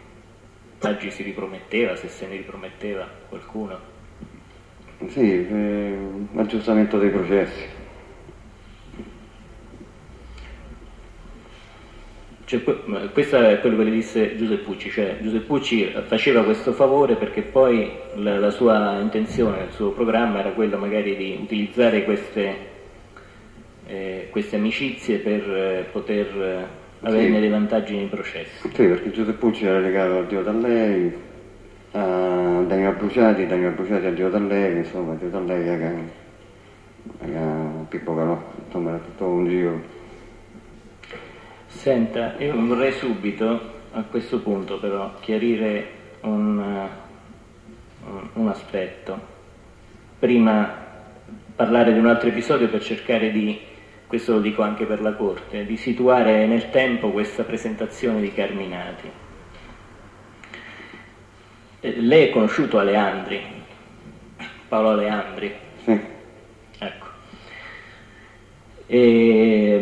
Oggi 0.83 1.11
si 1.13 1.23
riprometteva, 1.23 1.95
se 1.95 2.09
se 2.09 2.27
ne 2.27 2.37
riprometteva 2.37 3.09
qualcuno? 3.29 3.79
Sì, 5.07 5.47
eh, 5.47 5.99
aggiustamento 6.35 6.99
dei 6.99 7.11
processi. 7.11 7.65
Cioè, 12.45 12.61
questo 13.13 13.37
è 13.37 13.61
quello 13.61 13.77
che 13.77 13.85
le 13.85 13.91
disse 13.93 14.37
Giuseppucci, 14.37 14.91
cioè 14.91 15.19
Giuseppucci 15.21 15.93
faceva 16.09 16.43
questo 16.43 16.73
favore 16.73 17.15
perché 17.15 17.43
poi 17.43 17.89
la, 18.17 18.41
la 18.41 18.51
sua 18.51 18.99
intenzione, 18.99 19.67
il 19.67 19.73
suo 19.73 19.93
programma 19.93 20.41
era 20.41 20.51
quello 20.51 20.77
magari 20.77 21.15
di 21.15 21.39
utilizzare 21.41 22.03
queste, 22.03 22.70
eh, 23.91 24.29
queste 24.31 24.55
amicizie 24.57 25.19
per 25.19 25.51
eh, 25.51 25.87
poter 25.91 26.27
eh, 26.27 26.65
averne 27.01 27.35
sì. 27.35 27.41
dei 27.41 27.49
vantaggi 27.49 27.97
nei 27.97 28.07
processi. 28.07 28.69
Sì, 28.73 28.87
perché 28.87 29.11
Giuseppucci 29.11 29.67
era 29.67 29.81
legato 29.81 30.19
a 30.19 30.23
Dio 30.23 30.45
Tallei, 30.45 31.13
a 31.93 32.63
Danilo 32.67 32.93
Bruciati, 32.93 33.47
Danilo 33.47 33.71
Bruciati 33.71 34.07
a 34.07 34.13
Dio 34.13 34.31
Tallei, 34.31 34.77
insomma 34.77 35.15
Dio 35.15 35.29
Tallei 35.29 35.69
a, 35.69 35.89
a 37.23 37.85
Pippo 37.89 38.15
Calò, 38.15 38.41
insomma 38.65 38.91
era 38.91 38.99
tutto 38.99 39.27
un 39.27 39.49
giro. 39.49 39.83
Senta, 41.67 42.35
io 42.39 42.55
vorrei 42.65 42.93
subito 42.93 43.79
a 43.93 44.03
questo 44.03 44.41
punto 44.41 44.79
però 44.79 45.15
chiarire 45.21 45.87
un, 46.21 46.59
un, 46.59 48.29
un 48.35 48.49
aspetto. 48.49 49.39
Prima 50.19 50.89
parlare 51.57 51.93
di 51.93 51.99
un 51.99 52.07
altro 52.07 52.29
episodio 52.29 52.69
per 52.69 52.83
cercare 52.83 53.33
di, 53.33 53.59
questo 54.11 54.33
lo 54.33 54.41
dico 54.41 54.63
anche 54.63 54.87
per 54.87 55.01
la 55.01 55.13
Corte, 55.13 55.65
di 55.65 55.77
situare 55.77 56.45
nel 56.45 56.71
tempo 56.71 57.13
questa 57.13 57.45
presentazione 57.45 58.21
di 58.21 58.35
Carminati. 58.35 59.09
Lei 61.79 62.27
è 62.27 62.31
conosciuto 62.31 62.81
Aleandri, 62.81 63.41
Paolo 64.67 64.89
Aleandri? 64.89 65.55
Sì. 65.85 66.01
Ecco. 66.79 67.07
E, 68.87 69.81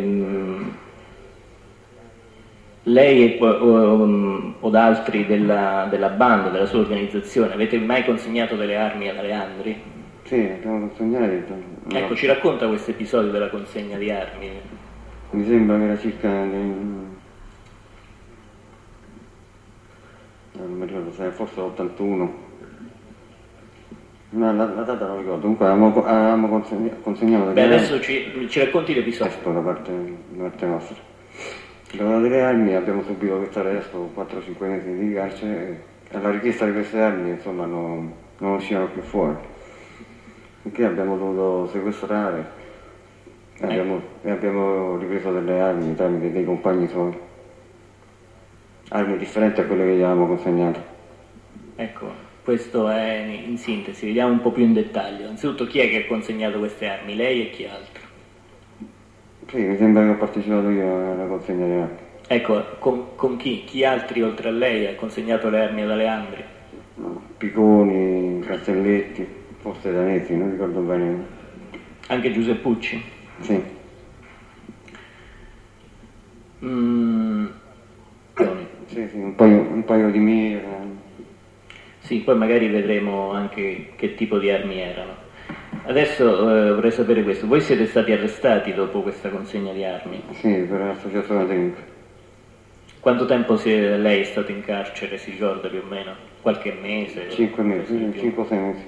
lei 2.83 3.37
um, 3.39 4.55
o 4.59 4.69
da 4.69 4.85
altri 4.85 5.25
della, 5.25 5.87
della 5.89 6.09
banda, 6.09 6.49
della 6.49 6.67
sua 6.67 6.81
organizzazione, 6.81 7.53
avete 7.53 7.79
mai 7.79 8.05
consegnato 8.05 8.55
delle 8.55 8.75
armi 8.75 9.09
ad 9.09 9.17
Aleandri? 9.17 9.98
Sì, 10.29 10.35
abbiamo 10.41 10.87
consegnato. 10.87 11.55
No. 11.85 11.97
Ecco, 11.97 12.15
ci 12.15 12.27
racconta 12.27 12.67
questo 12.67 12.91
episodio 12.91 13.31
della 13.31 13.49
consegna 13.49 13.97
di 13.97 14.11
armi? 14.11 14.51
Mi 15.31 15.43
sembra 15.43 15.75
che 15.77 15.83
era 15.85 15.97
circa 15.97 16.29
nel- 16.29 17.07
non 20.51 20.71
mi 20.77 20.85
ricordo 20.85 21.11
se 21.13 21.31
forse 21.31 21.59
l'81. 21.59 22.29
No, 24.31 24.53
la, 24.53 24.65
la 24.65 24.81
data 24.83 25.07
non 25.07 25.17
ricordo, 25.17 25.41
comunque 25.41 25.65
avevamo, 25.65 26.03
avevamo 26.05 26.47
consegna- 26.47 26.93
consegnato 27.01 27.49
Beh, 27.53 27.63
adesso 27.63 27.99
ci, 27.99 28.47
ci 28.49 28.59
racconti 28.59 28.93
l'episodio. 28.93 29.51
da 29.51 29.59
parte, 29.61 29.91
da 30.29 30.43
parte 30.43 30.65
nostra. 30.67 30.95
Abbiamo 31.93 32.21
delle 32.21 32.41
armi, 32.43 32.75
abbiamo 32.75 33.01
subito 33.01 33.35
questo 33.37 33.61
arresto, 33.61 34.11
4-5 34.15 34.67
mesi 34.67 34.95
di 34.95 35.11
carcere 35.11 35.83
e 36.07 36.17
alla 36.17 36.29
richiesta 36.29 36.65
di 36.67 36.73
queste 36.73 36.99
armi 37.01 37.31
insomma 37.31 37.65
non, 37.65 38.13
non 38.37 38.53
uscivano 38.53 38.89
più 38.89 39.01
fuori. 39.01 39.35
Perché 40.69 40.85
abbiamo 40.85 41.17
dovuto 41.17 41.67
sequestrare 41.71 42.45
e 43.57 43.65
abbiamo, 43.65 44.01
e 44.21 44.29
abbiamo 44.29 44.97
ripreso 44.97 45.31
delle 45.31 45.59
armi 45.59 45.95
tramite 45.95 46.31
dei 46.31 46.45
compagni 46.45 46.87
suoi. 46.87 47.11
Armi 48.89 49.17
differenti 49.17 49.61
a 49.61 49.65
quelle 49.65 49.85
che 49.85 49.95
gli 49.95 50.03
avevamo 50.03 50.27
consegnato. 50.27 50.79
Ecco, 51.75 52.11
questo 52.43 52.87
è 52.87 53.25
in 53.47 53.57
sintesi, 53.57 54.05
vediamo 54.05 54.33
un 54.33 54.41
po' 54.41 54.51
più 54.51 54.63
in 54.63 54.73
dettaglio. 54.73 55.23
Innanzitutto 55.23 55.65
chi 55.65 55.79
è 55.79 55.89
che 55.89 56.03
ha 56.03 56.05
consegnato 56.05 56.59
queste 56.59 56.87
armi? 56.87 57.15
Lei 57.15 57.41
e 57.41 57.49
chi 57.49 57.65
altro? 57.65 58.03
Sì, 59.47 59.57
mi 59.57 59.75
sembra 59.75 60.03
che 60.03 60.09
ho 60.09 60.17
partecipato 60.17 60.69
io 60.69 61.13
alla 61.13 61.25
consegna 61.25 61.65
di 61.65 61.71
armi. 61.71 61.97
Ecco, 62.27 62.63
con, 62.77 63.05
con 63.15 63.37
chi? 63.37 63.63
Chi 63.65 63.83
altri 63.83 64.21
oltre 64.21 64.49
a 64.49 64.51
lei 64.51 64.85
ha 64.85 64.93
consegnato 64.93 65.49
le 65.49 65.61
armi 65.61 65.81
ad 65.81 65.89
Aleandri? 65.89 66.43
Picconi, 67.37 68.39
Castelletti, 68.45 69.38
forse 69.61 69.91
Danesi, 69.91 70.35
non 70.35 70.51
ricordo 70.51 70.79
bene. 70.81 71.25
Anche 72.07 72.31
Giuseppucci? 72.31 73.01
Sì. 73.39 73.63
Mm. 76.63 77.47
Sì, 78.85 79.07
sì, 79.07 79.17
un 79.17 79.35
paio, 79.35 79.59
un 79.59 79.83
paio 79.85 80.09
di 80.09 80.17
mire. 80.19 80.67
Sì, 81.99 82.19
poi 82.19 82.35
magari 82.35 82.67
vedremo 82.69 83.31
anche 83.31 83.87
che 83.95 84.15
tipo 84.15 84.39
di 84.39 84.49
armi 84.49 84.79
erano. 84.79 85.27
Adesso 85.83 86.67
eh, 86.67 86.73
vorrei 86.73 86.91
sapere 86.91 87.23
questo, 87.23 87.45
voi 87.47 87.61
siete 87.61 87.85
stati 87.85 88.11
arrestati 88.11 88.73
dopo 88.73 89.01
questa 89.01 89.29
consegna 89.29 89.73
di 89.73 89.83
armi? 89.83 90.21
Sì, 90.31 90.51
per 90.67 90.79
l'associazione 90.79 91.45
tecnica. 91.47 91.81
Quanto 92.99 93.25
tempo 93.25 93.57
è- 93.61 93.97
lei 93.97 94.21
è 94.21 94.23
stato 94.23 94.51
in 94.51 94.61
carcere, 94.61 95.17
si 95.17 95.31
ricorda 95.31 95.67
più 95.67 95.81
o 95.83 95.87
meno? 95.87 96.15
Qualche 96.41 96.71
mese? 96.73 97.29
Cinque 97.29 97.63
mesi? 97.63 98.11
5 98.17 98.41
o 98.43 98.45
6 98.45 98.57
mesi. 98.57 98.83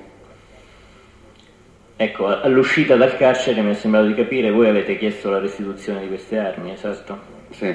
Ecco, 1.95 2.25
all'uscita 2.27 2.95
dal 2.95 3.15
carcere 3.15 3.62
mi 3.62 3.71
è 3.71 3.74
sembrato 3.75 4.07
di 4.07 4.15
capire, 4.15 4.50
voi 4.50 4.67
avete 4.67 4.98
chiesto 4.98 5.29
la 5.29 5.39
restituzione 5.39 6.01
di 6.01 6.07
queste 6.07 6.38
armi, 6.39 6.71
esatto? 6.71 7.17
Sì. 7.50 7.65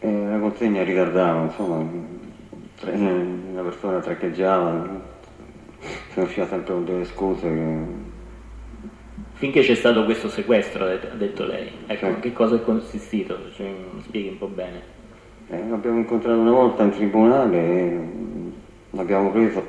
E 0.00 0.10
la 0.26 0.38
consegna 0.38 0.82
ritardava, 0.82 1.42
insomma, 1.44 1.88
tre- 2.80 2.92
una 2.92 3.62
persona 3.62 4.00
traccheggiava, 4.00 5.00
se 5.80 6.20
ne 6.20 6.22
usciva 6.22 6.46
sempre 6.46 6.72
con 6.72 6.84
delle 6.84 7.04
scuse 7.04 7.42
che... 7.48 8.06
Finché 9.34 9.60
c'è 9.60 9.76
stato 9.76 10.04
questo 10.04 10.28
sequestro, 10.28 10.84
ha 10.86 10.96
detto, 11.14 11.44
lei. 11.46 11.70
Ecco, 11.86 12.06
Sì. 12.06 12.10
in 12.12 12.18
che 12.18 12.32
cosa 12.32 12.56
è 12.56 12.62
consistito? 12.62 13.38
Cioè, 13.52 13.66
mi 13.92 14.00
spieghi 14.02 14.28
un 14.30 14.38
po' 14.38 14.48
bene. 14.48 14.82
Eh, 15.50 15.68
l'abbiamo 15.68 15.98
incontrato 15.98 16.36
una 16.40 16.50
volta 16.50 16.82
in 16.82 16.90
tribunale 16.90 17.56
e 17.56 17.98
l'abbiamo 18.90 19.30
preso, 19.30 19.64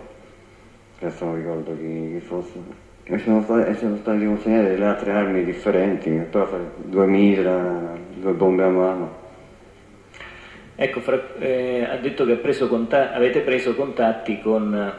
adesso 0.99 1.25
non 1.25 1.35
ricordo 1.35 1.77
chi, 1.77 2.09
chi 2.13 2.19
fosse. 2.25 2.87
E 3.11 3.17
sono, 3.17 3.41
sta- 3.41 3.65
e 3.65 3.73
sono 3.73 3.95
state 3.95 4.23
consegnate 4.23 4.69
delle 4.69 4.85
altre 4.85 5.11
armi 5.11 5.43
differenti, 5.43 6.11
però 6.29 6.47
due 6.75 7.07
mitra, 7.07 7.95
due 8.13 8.33
bombe 8.33 8.63
a 8.63 8.69
mano. 8.69 9.17
Ecco, 10.75 10.99
fra- 10.99 11.33
eh, 11.39 11.87
ha 11.89 11.97
detto 11.97 12.23
che 12.25 12.33
ha 12.33 12.37
preso 12.37 12.67
conta- 12.67 13.11
avete 13.11 13.39
preso 13.39 13.73
contatti 13.73 14.39
con 14.39 14.75
eh, 14.75 14.91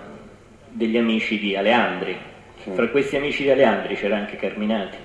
degli 0.71 0.97
amici 0.97 1.39
di 1.39 1.55
Aleandri. 1.55 2.17
Sì. 2.57 2.71
Fra 2.73 2.89
questi 2.89 3.17
amici 3.17 3.45
di 3.45 3.51
Aleandri 3.51 3.95
c'era 3.95 4.17
anche 4.17 4.37
Carminati. 4.37 4.97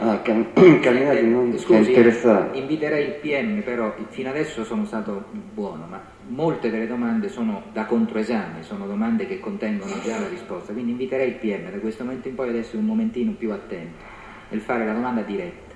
Ah, 0.00 0.20
Can- 0.22 0.46
Carinati 0.80 1.26
non 1.26 1.50
si 1.50 1.56
è 1.56 1.58
Scusi, 1.58 1.88
interessato. 1.90 2.56
inviterei 2.56 3.06
il 3.06 3.12
PM, 3.14 3.62
però 3.62 3.94
fino 4.08 4.28
adesso 4.28 4.64
sono 4.64 4.84
stato 4.84 5.24
buono, 5.32 5.86
ma 5.88 6.00
molte 6.28 6.70
delle 6.70 6.86
domande 6.86 7.28
sono 7.28 7.62
da 7.72 7.84
controesame, 7.84 8.62
sono 8.62 8.86
domande 8.86 9.26
che 9.26 9.40
contengono 9.40 9.98
già 10.04 10.18
la 10.20 10.28
risposta, 10.28 10.72
quindi 10.72 10.92
inviterei 10.92 11.28
il 11.28 11.34
PM 11.34 11.70
da 11.70 11.78
questo 11.78 12.04
momento 12.04 12.28
in 12.28 12.34
poi 12.34 12.48
ad 12.50 12.56
essere 12.56 12.78
un 12.78 12.84
momentino 12.86 13.32
più 13.32 13.50
attento 13.50 14.04
nel 14.50 14.60
fare 14.60 14.84
la 14.86 14.92
domanda 14.92 15.22
diretta. 15.22 15.74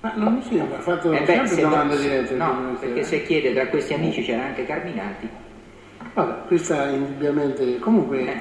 Ma 0.00 0.12
non 0.16 0.40
sì, 0.42 0.58
ha 0.58 0.66
fatto 0.78 1.12
Eh 1.12 1.20
beh, 1.20 1.26
sempre 1.26 1.54
se- 1.54 1.60
domande 1.60 1.96
dirette. 1.98 2.34
no, 2.36 2.76
perché 2.78 3.02
se 3.02 3.22
chiede 3.24 3.52
tra 3.52 3.66
questi 3.66 3.94
amici 3.94 4.22
c'era 4.22 4.44
anche 4.44 4.64
Carminati, 4.64 5.28
Vabbè, 6.14 6.46
questa 6.46 6.88
indubbiamente... 6.88 7.78
Comunque, 7.78 8.20
Eh. 8.20 8.38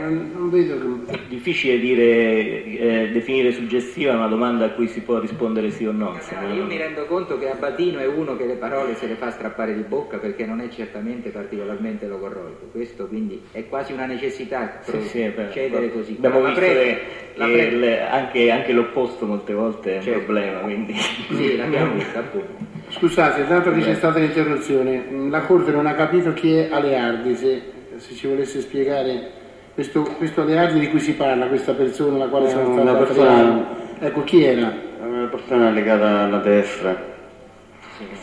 Non, 0.00 0.30
non 0.34 0.50
vedo 0.50 1.00
che... 1.06 1.12
È 1.12 1.18
difficile 1.28 1.78
dire, 1.78 2.64
eh, 2.64 3.10
definire 3.12 3.52
suggestiva 3.52 4.14
una 4.14 4.26
domanda 4.26 4.64
a 4.64 4.70
cui 4.70 4.88
si 4.88 5.00
può 5.00 5.18
rispondere 5.18 5.70
sì 5.70 5.84
o 5.84 5.92
no. 5.92 6.14
insomma. 6.14 6.52
Io 6.54 6.64
mi 6.64 6.78
rendo 6.78 7.04
conto 7.04 7.38
che 7.38 7.50
Abatino 7.50 7.98
è 7.98 8.06
uno 8.06 8.36
che 8.36 8.46
le 8.46 8.54
parole 8.54 8.94
se 8.94 9.06
le 9.06 9.14
fa 9.16 9.30
strappare 9.30 9.74
di 9.74 9.82
bocca 9.82 10.16
perché 10.16 10.46
non 10.46 10.60
è 10.60 10.68
certamente 10.68 11.28
particolarmente 11.28 12.06
logorroico, 12.06 12.68
questo 12.72 13.06
quindi 13.06 13.42
è 13.52 13.66
quasi 13.68 13.92
una 13.92 14.06
necessità 14.06 14.80
Sì, 14.82 15.00
sì, 15.02 15.30
procedere 15.34 15.92
così. 15.92 16.14
Abbiamo 16.16 16.40
La 16.40 16.48
visto 16.48 16.60
prego, 16.60 16.80
che, 16.80 17.00
la 17.34 17.46
che 17.46 17.52
prego. 17.52 17.76
il- 17.76 17.98
anche, 18.10 18.50
anche 18.50 18.72
l'opposto 18.72 19.26
molte 19.26 19.52
volte 19.52 19.92
è 19.92 19.96
un 19.96 20.02
Certo. 20.02 20.20
problema, 20.24 20.58
quindi... 20.60 20.94
Sì, 20.94 21.56
l'abbiamo 21.56 21.92
visto 21.94 22.18
appunto. 22.18 22.64
Scusate, 22.88 23.46
dato 23.46 23.72
che 23.72 23.80
c'è 23.80 23.94
stata 23.94 24.18
l'interruzione, 24.20 25.04
la 25.28 25.40
Corte 25.40 25.70
non 25.72 25.86
ha 25.86 25.94
capito 25.94 26.32
chi 26.32 26.54
è 26.54 26.68
Aleardi, 26.70 27.34
se, 27.34 27.60
se 27.96 28.14
ci 28.14 28.26
volesse 28.28 28.60
spiegare 28.60 29.44
questo, 29.76 30.02
questo 30.16 30.40
Aleardi 30.40 30.80
di 30.80 30.88
cui 30.88 31.00
si 31.00 31.12
parla, 31.12 31.46
questa 31.48 31.72
persona 31.74 32.14
alla 32.16 32.26
quale 32.28 32.46
È 32.46 32.50
sono 32.50 32.72
stata 32.72 32.94
persona- 32.96 33.66
Ecco, 34.00 34.24
chi 34.24 34.42
era? 34.42 34.72
Una 35.06 35.26
persona 35.26 35.70
legata 35.70 36.20
alla 36.20 36.38
destra. 36.38 37.14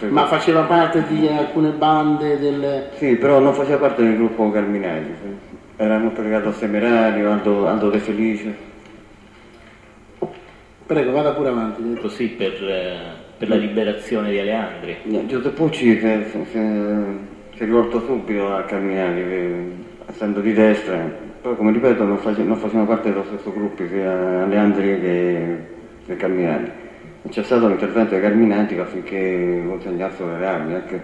Ma 0.09 0.25
faceva 0.25 0.61
parte 0.63 1.03
di 1.07 1.27
alcune 1.27 1.69
bande 1.69 2.37
del... 2.39 2.89
Sì, 2.97 3.15
però 3.15 3.37
non 3.39 3.53
faceva 3.53 3.77
parte 3.77 4.01
del 4.03 4.17
gruppo 4.17 4.49
Carminelli. 4.51 5.13
sì. 5.21 5.51
Era 5.77 5.97
molto 5.99 6.21
legato 6.21 6.49
a 6.49 6.53
Semerario, 6.53 7.31
Aldo, 7.31 7.67
Aldo 7.67 7.89
De 7.89 7.97
Felice. 7.99 8.55
Prego, 10.85 11.11
vada 11.11 11.31
pure 11.33 11.49
avanti. 11.49 11.81
Così 12.01 12.27
per, 12.29 12.51
eh, 12.63 12.97
per 13.37 13.49
la 13.49 13.55
liberazione 13.55 14.29
di 14.31 14.39
Aleandri. 14.39 14.97
Eh, 15.11 15.25
Giuseppe 15.27 15.55
Pucci 15.55 15.97
si 15.99 16.05
è, 16.05 16.25
si 16.29 16.37
è- 16.37 17.01
si 17.55 17.61
è 17.61 17.65
rivolto 17.65 17.99
subito 18.05 18.53
a 18.53 18.63
Carminelli, 18.63 19.21
che, 19.23 20.11
essendo 20.11 20.39
di 20.41 20.53
destra, 20.53 21.03
però 21.43 21.55
come 21.55 21.73
ripeto 21.73 22.05
non, 22.05 22.17
face- 22.19 22.41
non 22.41 22.55
facevano 22.55 22.87
parte 22.87 23.09
dello 23.09 23.25
stesso 23.25 23.51
gruppo, 23.51 23.85
sia 23.85 24.45
Leandri 24.45 25.01
che, 25.01 25.57
che 26.05 26.15
Carminelli. 26.15 26.71
E 27.21 27.29
C'è 27.29 27.43
stato 27.43 27.67
l'intervento 27.67 28.11
dei 28.11 28.21
Carminati 28.21 28.77
affinché 28.79 29.61
consegnassero 29.67 30.37
le 30.37 30.45
armi, 30.45 30.73
anche 30.75 31.03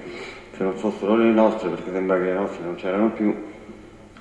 se 0.51 0.63
non 0.63 0.77
fossero 0.77 1.17
le 1.17 1.31
nostre, 1.31 1.67
perché 1.67 1.91
sembra 1.91 2.17
che 2.17 2.23
le 2.23 2.33
nostre 2.33 2.63
non 2.63 2.75
c'erano 2.75 3.11
più, 3.11 3.35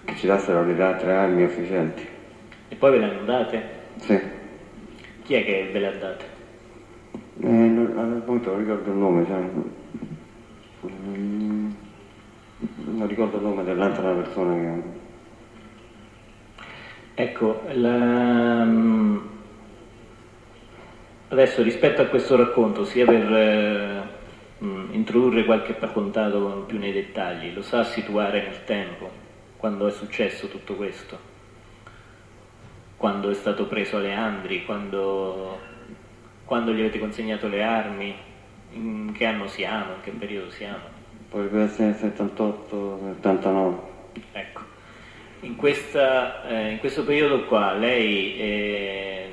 che 0.05 0.17
ci 0.17 0.27
dassero 0.27 0.65
le 0.65 0.83
altre 0.83 1.15
armi 1.15 1.45
efficienti. 1.45 2.05
E 2.69 2.75
poi 2.75 2.91
ve 2.91 2.99
le 2.99 3.05
hanno 3.05 3.25
date? 3.25 3.63
Sì. 3.99 4.21
Chi 5.23 5.35
è 5.35 5.45
che 5.45 5.71
ve 5.73 5.79
le 5.79 5.87
ha 5.87 5.93
date? 5.93 6.25
Eh, 7.43 7.47
al 7.47 8.23
momento 8.27 8.51
non 8.51 8.59
ricordo 8.59 8.91
il 8.91 8.97
nome, 8.97 9.25
cioè, 9.25 9.39
non 12.87 13.07
ricordo 13.07 13.37
il 13.37 13.43
nome 13.45 13.63
dell'altra 13.63 14.11
persona 14.15 14.55
che... 14.55 14.98
Ecco, 17.21 17.63
la- 17.73 18.63
mm, 18.65 19.19
adesso 21.31 21.65
rispetto 21.65 22.01
a 22.01 22.05
questo 22.05 22.37
racconto, 22.37 22.85
sia 22.85 23.05
per 23.05 23.33
eh, 23.33 24.03
mm, 24.63 24.93
introdurre 24.93 25.45
qualche 25.45 25.77
raccontato 25.77 26.41
con 26.41 26.67
più 26.67 26.79
nei 26.79 26.93
dettagli, 26.93 27.53
lo 27.53 27.63
sa 27.63 27.83
situare 27.83 28.43
nel 28.43 28.63
tempo, 28.63 29.11
quando 29.57 29.89
è 29.89 29.91
successo 29.91 30.47
tutto 30.47 30.77
questo? 30.77 31.19
Quando 32.97 33.31
è 33.31 33.35
stato 33.35 33.67
preso 33.67 33.97
Aleandri, 33.97 34.65
quando, 34.65 35.59
quando 36.45 36.73
gli 36.73 36.79
avete 36.79 37.01
consegnato 37.01 37.49
le 37.49 37.65
armi, 37.65 38.15
in 38.75 39.11
che 39.13 39.25
anno 39.25 39.49
siamo, 39.49 39.95
in 39.95 40.01
che 40.03 40.13
periodo 40.13 40.51
siamo? 40.51 40.85
Potrebbe 41.29 41.63
essere 41.65 41.95
78, 41.95 43.01
79. 43.17 43.77
Ecco, 44.31 44.77
in, 45.41 45.57
questa, 45.57 46.49
eh, 46.49 46.71
in 46.73 46.79
questo 46.79 47.05
periodo 47.05 47.45
qua 47.45 47.73
lei 47.75 48.37
ehm, 48.39 49.33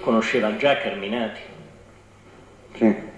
conosceva 0.00 0.56
già 0.56 0.76
Carminati? 0.78 1.40
Sì. 2.74 3.12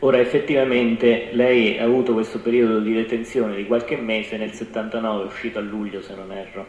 Ora 0.00 0.18
effettivamente 0.18 1.30
lei 1.32 1.78
ha 1.78 1.84
avuto 1.84 2.12
questo 2.12 2.40
periodo 2.40 2.78
di 2.80 2.92
detenzione 2.92 3.56
di 3.56 3.66
qualche 3.66 3.96
mese 3.96 4.36
nel 4.36 4.52
79, 4.52 5.22
è 5.22 5.26
uscito 5.26 5.58
a 5.58 5.62
luglio 5.62 6.02
se 6.02 6.14
non 6.14 6.30
erro. 6.30 6.66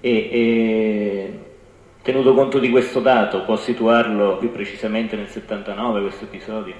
E, 0.00 0.10
e, 0.10 1.38
tenuto 2.02 2.34
conto 2.34 2.60
di 2.60 2.70
questo 2.70 3.00
dato, 3.00 3.42
può 3.42 3.56
situarlo 3.56 4.36
più 4.36 4.52
precisamente 4.52 5.16
nel 5.16 5.26
79 5.26 6.00
questo 6.02 6.24
episodio? 6.24 6.74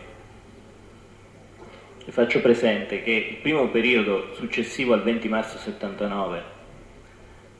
Le 2.08 2.14
faccio 2.14 2.40
presente 2.40 3.02
che 3.02 3.10
il 3.10 3.36
primo 3.42 3.68
periodo 3.68 4.32
successivo 4.32 4.94
al 4.94 5.02
20 5.02 5.28
marzo 5.28 5.58
79 5.58 6.42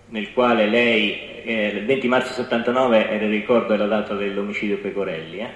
nel 0.07 0.33
quale 0.33 0.67
lei, 0.67 1.43
eh, 1.43 1.67
il 1.67 1.85
20 1.85 2.09
marzo 2.09 2.33
79 2.33 3.11
era 3.11 3.25
il 3.27 3.31
ricordo 3.31 3.67
della 3.73 3.85
data 3.85 4.15
dell'omicidio 4.15 4.79
Pecorelli, 4.79 5.41
eh? 5.41 5.51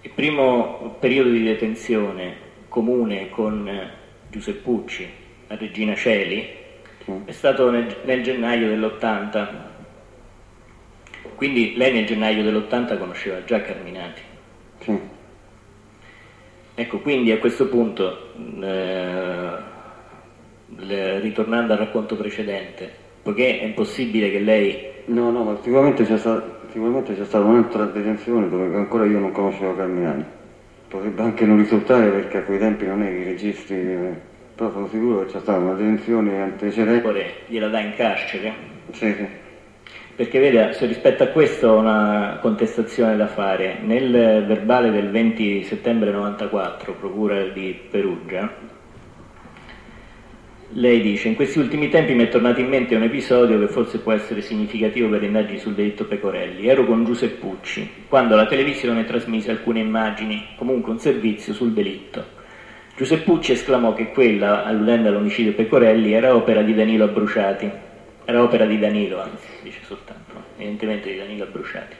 il 0.00 0.10
primo 0.10 0.96
periodo 0.98 1.30
di 1.30 1.44
detenzione 1.44 2.34
comune 2.68 3.30
con 3.30 3.68
eh, 3.68 3.90
Giuseppucci 4.30 5.08
a 5.46 5.54
Regina 5.54 5.94
Celi 5.94 6.44
è 7.26 7.30
stato 7.30 7.70
nel, 7.70 7.98
nel 8.02 8.24
gennaio 8.24 8.66
dell'80, 8.66 9.48
quindi 11.36 11.76
lei 11.76 11.92
nel 11.92 12.06
gennaio 12.06 12.42
dell'80 12.42 12.98
conosceva 12.98 13.44
già 13.44 13.60
Carminati. 13.60 14.32
Ecco, 16.76 16.98
quindi 16.98 17.30
a 17.30 17.38
questo 17.38 17.68
punto, 17.68 18.32
eh, 18.60 19.52
le, 20.76 21.20
ritornando 21.20 21.72
al 21.72 21.78
racconto 21.78 22.16
precedente, 22.16 22.90
poiché 23.22 23.60
è 23.60 23.64
impossibile 23.64 24.30
che 24.30 24.40
lei... 24.40 24.92
No, 25.06 25.30
no, 25.30 25.44
ma 25.44 25.58
sicuramente 25.62 26.04
c'è, 26.04 26.18
sta, 26.18 26.42
sicuramente 26.72 27.14
c'è 27.14 27.24
stata 27.24 27.44
un'altra 27.44 27.84
detenzione 27.84 28.48
dove 28.48 28.74
ancora 28.74 29.04
io 29.04 29.20
non 29.20 29.30
conoscevo 29.30 29.76
Carminani. 29.76 30.24
Potrebbe 30.88 31.22
anche 31.22 31.44
non 31.44 31.58
risultare 31.58 32.10
perché 32.10 32.38
a 32.38 32.42
quei 32.42 32.58
tempi 32.58 32.86
non 32.86 33.02
è 33.02 33.08
che 33.08 33.16
i 33.16 33.24
registri... 33.24 33.76
eh, 33.76 34.32
però 34.56 34.70
sono 34.70 34.88
sicuro 34.88 35.20
che 35.20 35.32
c'è 35.32 35.40
stata 35.40 35.58
una 35.58 35.74
detenzione 35.74 36.42
antecedente. 36.42 37.34
gliela 37.46 37.68
dà 37.68 37.80
in 37.80 37.94
carcere? 37.94 38.52
Sì, 38.90 39.12
sì. 39.12 39.26
Perché 40.16 40.38
vede, 40.38 40.76
rispetto 40.86 41.24
a 41.24 41.26
questo 41.26 41.70
ho 41.70 41.78
una 41.78 42.38
contestazione 42.40 43.16
da 43.16 43.26
fare. 43.26 43.78
Nel 43.82 44.12
verbale 44.46 44.92
del 44.92 45.10
20 45.10 45.64
settembre 45.64 46.12
94, 46.12 46.94
Procura 46.94 47.42
di 47.48 47.76
Perugia, 47.90 48.48
lei 50.76 51.00
dice, 51.00 51.26
in 51.26 51.34
questi 51.34 51.58
ultimi 51.58 51.88
tempi 51.88 52.14
mi 52.14 52.22
è 52.22 52.28
tornato 52.28 52.60
in 52.60 52.68
mente 52.68 52.94
un 52.94 53.02
episodio 53.02 53.58
che 53.58 53.66
forse 53.66 53.98
può 53.98 54.12
essere 54.12 54.40
significativo 54.40 55.08
per 55.08 55.20
le 55.20 55.26
indagini 55.26 55.58
sul 55.58 55.74
delitto 55.74 56.04
Pecorelli. 56.04 56.68
Ero 56.68 56.84
con 56.84 57.04
Giuseppucci, 57.04 58.04
quando 58.08 58.36
la 58.36 58.46
televisione 58.46 59.04
trasmise 59.04 59.50
alcune 59.50 59.80
immagini, 59.80 60.46
comunque 60.56 60.92
un 60.92 61.00
servizio 61.00 61.52
sul 61.52 61.72
delitto. 61.72 62.24
Giuseppucci 62.96 63.50
esclamò 63.50 63.94
che 63.94 64.12
quella, 64.12 64.64
alludendo 64.64 65.08
all'omicidio 65.08 65.54
Pecorelli, 65.54 66.12
era 66.12 66.36
opera 66.36 66.62
di 66.62 66.72
Danilo 66.72 67.02
Abbruciati. 67.02 67.70
Era 68.26 68.42
opera 68.42 68.64
di 68.64 68.78
Danilo, 68.78 69.20
anzi, 69.20 69.53
soltanto, 69.94 70.32
evidentemente 70.56 71.10
di 71.10 71.18
Danilo 71.18 71.44
Abbruciati. 71.44 71.96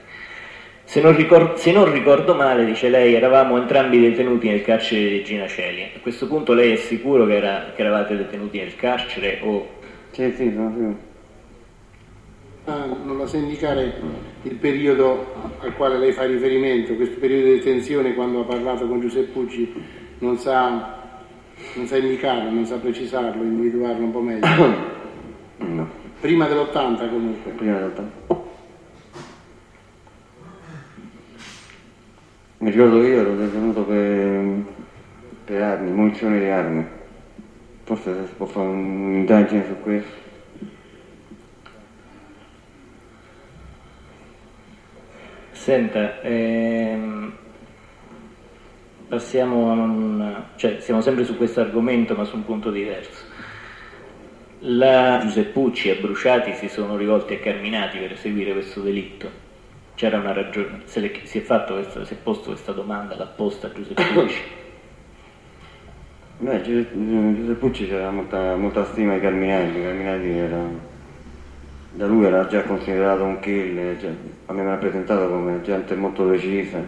Se 0.84 1.00
non, 1.00 1.16
ricordo, 1.16 1.56
se 1.56 1.72
non, 1.72 1.90
ricordo, 1.90 2.34
male, 2.34 2.64
dice 2.66 2.90
lei, 2.90 3.14
eravamo 3.14 3.56
entrambi 3.56 4.00
detenuti 4.00 4.48
nel 4.48 4.62
carcere 4.62 5.00
di 5.00 5.08
Regina 5.16 5.46
Celi. 5.46 5.82
A 5.96 6.00
questo 6.00 6.26
punto 6.26 6.52
lei 6.52 6.72
è 6.72 6.76
sicuro 6.76 7.24
che, 7.24 7.36
era, 7.36 7.72
che 7.74 7.80
eravate 7.80 8.16
detenuti 8.16 8.58
nel 8.58 8.76
carcere 8.76 9.40
o... 9.42 9.66
Sì, 10.10 10.30
sì, 10.32 10.52
sono 10.52 10.70
sicuro. 10.70 11.12
Ah, 12.66 12.86
non 13.04 13.18
la 13.18 13.26
sa 13.26 13.36
indicare 13.36 13.94
il 14.42 14.54
periodo 14.54 15.52
al 15.58 15.74
quale 15.74 15.98
lei 15.98 16.12
fa 16.12 16.24
riferimento, 16.24 16.94
questo 16.94 17.18
periodo 17.18 17.48
di 17.48 17.54
detenzione 17.56 18.14
quando 18.14 18.40
ha 18.40 18.44
parlato 18.44 18.86
con 18.86 19.00
Giuseppe 19.00 19.32
Pucci, 19.32 19.72
non 20.20 20.38
sa, 20.38 21.18
non 21.74 21.86
sa 21.86 21.96
indicarlo, 21.96 22.50
non 22.50 22.64
sa 22.64 22.76
precisarlo, 22.76 23.42
individuarlo 23.42 24.04
un 24.04 24.12
po' 24.12 24.20
meglio. 24.20 24.92
No. 25.56 26.03
Prima 26.24 26.46
dell'80 26.46 27.10
comunque. 27.10 27.50
Prima 27.50 27.78
dell'80. 27.80 28.36
Mi 32.60 32.70
ricordo 32.70 33.00
che 33.02 33.06
io 33.08 33.20
ero 33.20 33.36
detenuto 33.36 33.84
per, 33.84 34.64
per 35.44 35.62
armi, 35.62 35.90
munizioni 35.90 36.38
di 36.38 36.46
armi. 36.46 36.86
Forse 37.82 38.26
si 38.26 38.32
può 38.38 38.46
fare 38.46 38.68
un'indagine 38.68 39.66
su 39.66 39.82
questo. 39.82 40.16
Senta, 45.52 46.22
ehm, 46.22 47.32
passiamo 49.08 49.70
a 49.70 49.74
un... 49.74 50.44
cioè 50.56 50.80
siamo 50.80 51.02
sempre 51.02 51.24
su 51.24 51.36
questo 51.36 51.60
argomento 51.60 52.14
ma 52.14 52.24
su 52.24 52.36
un 52.36 52.46
punto 52.46 52.70
diverso. 52.70 53.33
La 54.66 55.18
Giuseppucci 55.20 55.90
e 55.90 55.96
Bruciati 55.96 56.54
si 56.54 56.68
sono 56.68 56.96
rivolti 56.96 57.34
a 57.34 57.38
Carminati 57.38 57.98
per 57.98 58.12
eseguire 58.12 58.52
questo 58.52 58.80
delitto. 58.80 59.28
C'era 59.94 60.18
una 60.18 60.32
ragione, 60.32 60.80
se 60.84 61.00
le, 61.00 61.12
si, 61.24 61.38
è 61.38 61.44
questa, 61.44 62.04
si, 62.06 62.14
è 62.14 62.16
posto 62.16 62.50
questa 62.50 62.72
domanda, 62.72 63.14
l'ha 63.14 63.26
posta 63.26 63.70
Giuseppucci. 63.70 64.42
Beh, 66.38 66.62
Giuseppucci 66.62 67.86
c'era 67.86 68.10
molta, 68.10 68.56
molta 68.56 68.86
stima 68.86 69.12
ai 69.12 69.20
Carminati, 69.20 69.82
Carminati 69.82 70.28
era 70.30 70.92
da 71.92 72.06
lui 72.06 72.24
era 72.24 72.46
già 72.46 72.62
considerato 72.62 73.22
un 73.22 73.38
kill, 73.40 74.00
cioè, 74.00 74.10
a 74.46 74.52
me 74.52 74.62
mi 74.62 74.70
ha 74.70 74.76
presentato 74.76 75.28
come 75.28 75.60
gente 75.60 75.94
molto 75.94 76.26
decisa. 76.26 76.78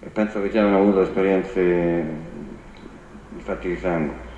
E 0.00 0.08
penso 0.08 0.42
che 0.42 0.50
già 0.50 0.62
avevano 0.62 0.82
avuto 0.82 1.02
esperienze 1.02 2.29
di 3.40 3.42
fatti 3.42 3.68
di 3.68 3.76
sangue. 3.76 4.28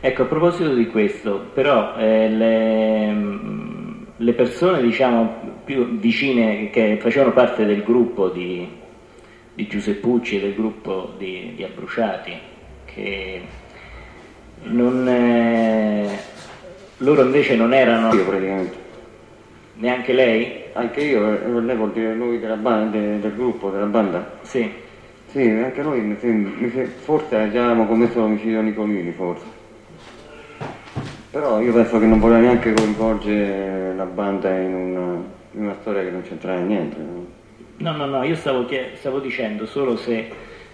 Ecco, 0.00 0.22
a 0.22 0.26
proposito 0.26 0.74
di 0.74 0.86
questo, 0.86 1.50
però 1.52 1.94
eh, 1.96 2.28
le, 2.28 3.16
le, 4.16 4.32
persone 4.32 4.82
diciamo, 4.82 5.60
più 5.64 5.98
vicine 5.98 6.70
che 6.70 6.98
facevano 7.00 7.32
parte 7.32 7.64
del 7.64 7.82
gruppo 7.82 8.28
di, 8.28 8.68
di 9.54 9.66
Giuseppucci 9.66 10.36
e 10.36 10.40
del 10.40 10.54
gruppo 10.54 11.14
di, 11.16 11.52
di 11.54 11.64
Abbruciati, 11.64 12.32
che 12.84 13.40
non, 14.64 15.08
eh, 15.08 16.18
loro 16.98 17.22
invece 17.22 17.56
non 17.56 17.72
erano... 17.72 18.12
Io 18.14 18.24
praticamente. 18.24 18.84
Neanche 19.74 20.12
lei? 20.12 20.64
Anche 20.72 21.02
io, 21.02 21.60
lei 21.60 21.76
vuol 21.76 21.92
dire 21.92 22.14
noi 22.14 22.38
della 22.38 22.56
banda, 22.56 22.96
del 22.96 23.34
gruppo, 23.34 23.70
della 23.70 23.86
banda? 23.86 24.38
Sì. 24.42 24.84
Sì, 25.36 25.50
anche 25.50 25.82
noi, 25.82 26.16
forse 27.02 27.50
già 27.50 27.66
avevamo 27.66 27.86
commesso 27.86 28.20
l'omicidio 28.20 28.62
Nicolini, 28.62 29.12
forse. 29.12 29.44
Però 31.30 31.60
io 31.60 31.74
penso 31.74 31.98
che 31.98 32.06
non 32.06 32.18
voleva 32.18 32.40
neanche 32.40 32.72
coinvolgere 32.72 33.94
la 33.94 34.06
banda 34.06 34.56
in 34.56 34.72
una, 34.72 35.22
in 35.52 35.62
una 35.64 35.76
storia 35.82 36.04
che 36.04 36.10
non 36.10 36.22
c'entrava 36.22 36.60
niente. 36.60 36.96
No, 37.76 37.92
no, 37.92 38.06
no, 38.06 38.22
io 38.22 38.34
stavo, 38.34 38.66
stavo, 38.94 39.20
dicendo 39.20 39.66
solo 39.66 39.98
se 39.98 40.26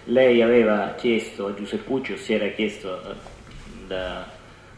lei 0.05 0.41
aveva 0.41 0.93
chiesto 0.95 1.47
a 1.47 1.53
Giuseppe 1.53 1.83
Pucci 1.83 2.13
o 2.13 2.15
si 2.15 2.31
era 2.31 2.47
chiesto 2.47 3.01
eh, 3.01 3.15
da, 3.85 4.25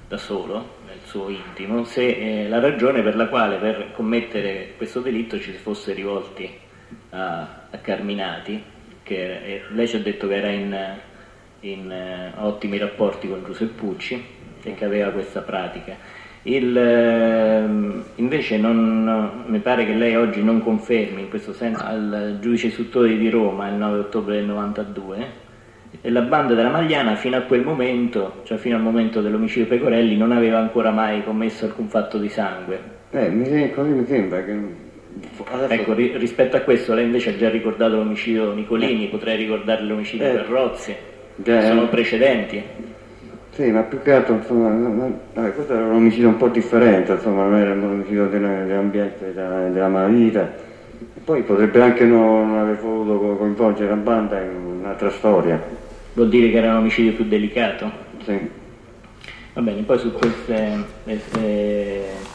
da 0.08 0.18
solo, 0.18 0.78
nel 0.88 0.98
suo 1.04 1.30
intimo, 1.30 1.84
se 1.84 2.08
eh, 2.08 2.48
la 2.48 2.60
ragione 2.60 3.04
per 3.04 3.16
la 3.16 3.28
quale 3.28 3.58
per 3.58 3.92
commettere 3.94 4.74
questo 4.78 5.02
delitto 5.02 5.40
ci 5.40 5.52
si 5.52 5.58
fosse 5.60 5.94
rivolti 5.94 6.50
a, 7.12 7.40
a 7.70 7.78
Carminati, 7.78 8.74
che 9.06 9.62
lei 9.70 9.88
ci 9.88 9.98
ha 9.98 10.00
detto 10.00 10.28
che 10.28 10.36
era 10.36 10.50
in, 10.50 10.76
in 11.60 11.92
eh, 11.92 12.32
ottimi 12.38 12.80
rapporti 12.80 13.30
con 13.30 13.44
Giuseppe 13.46 13.80
Pucci 13.80 14.26
e 14.64 14.74
che 14.74 14.84
aveva 14.84 15.12
questa 15.12 15.42
pratica. 15.42 15.96
Il, 16.42 16.76
ehm, 16.76 18.04
invece 18.16 18.58
non, 18.58 19.44
mi 19.46 19.60
pare 19.60 19.86
che 19.86 19.94
lei 19.94 20.16
oggi 20.16 20.44
non 20.44 20.62
confermi 20.62 21.22
in 21.22 21.30
questo 21.30 21.54
senso 21.54 21.84
al 21.84 22.38
giudice 22.40 22.68
istruttore 22.68 23.16
di 23.16 23.30
Roma 23.30 23.68
il 23.70 23.76
9 23.76 24.00
ottobre 24.00 24.36
del 24.36 24.46
92 24.46 25.44
e 26.02 26.10
la 26.10 26.22
banda 26.22 26.56
della 26.56 26.70
Magliana 26.70 27.16
fino 27.16 27.38
a 27.38 27.42
quel 27.42 27.64
momento, 27.64 28.42
cioè 28.44 28.58
fino 28.58 28.76
al 28.76 28.82
momento 28.82 29.22
dell'omicidio 29.22 29.68
Pecorelli, 29.68 30.18
non 30.18 30.32
aveva 30.32 30.58
ancora 30.60 30.92
mai 30.92 31.24
commesso 31.24 31.66
alcun 31.66 31.88
fatto 31.88 32.18
di 32.18 32.30
sangue. 32.30 32.80
Eh, 33.12 33.72
così 33.74 33.90
mi 33.90 34.06
sembra 34.06 34.44
che... 34.44 34.85
Ecco, 35.68 35.94
ri- 35.94 36.18
rispetto 36.18 36.58
a 36.58 36.60
questo 36.60 36.94
lei 36.94 37.06
invece 37.06 37.30
ha 37.30 37.38
già 37.38 37.50
ricordato 37.50 37.96
l'omicidio 37.96 38.52
Nicolini, 38.54 39.06
eh. 39.06 39.10
potrei 39.10 39.38
ricordare 39.38 39.84
l'omicidio 39.84 40.28
eh. 40.28 40.32
Perrozzi, 40.32 40.96
Già, 41.36 41.62
sono 41.62 41.88
precedenti. 41.88 42.62
Sì, 43.52 43.72
ma 43.72 43.82
più 43.84 44.02
che 44.02 44.12
altro, 44.12 44.36
insomma, 44.36 44.70
vabbè, 44.70 45.54
questo 45.54 45.74
era 45.74 45.86
un 45.86 45.94
omicidio 45.94 46.28
un 46.28 46.38
po' 46.38 46.50
differente, 46.50 47.14
insomma, 47.14 47.44
non 47.44 47.56
era 47.56 47.72
un 47.72 47.84
omicidio 47.84 48.28
dell'ambiente, 48.28 49.34
della, 49.34 49.70
della 49.70 49.88
malavita. 49.88 50.52
Poi 51.24 51.42
potrebbe 51.44 51.82
anche 51.82 52.04
non 52.04 52.58
aver 52.58 52.78
voluto 52.78 53.38
coinvolgere 53.38 53.90
la 53.90 53.96
banda 53.96 54.42
in 54.42 54.80
un'altra 54.80 55.10
storia. 55.10 55.62
Vuol 56.14 56.28
dire 56.28 56.50
che 56.50 56.58
era 56.58 56.72
un 56.72 56.78
omicidio 56.78 57.14
più 57.14 57.24
delicato? 57.26 57.90
Sì. 58.24 58.50
Va 59.54 59.62
bene, 59.62 59.82
poi 59.84 59.98
su 59.98 60.12
queste... 60.12 60.84
queste 61.04 62.35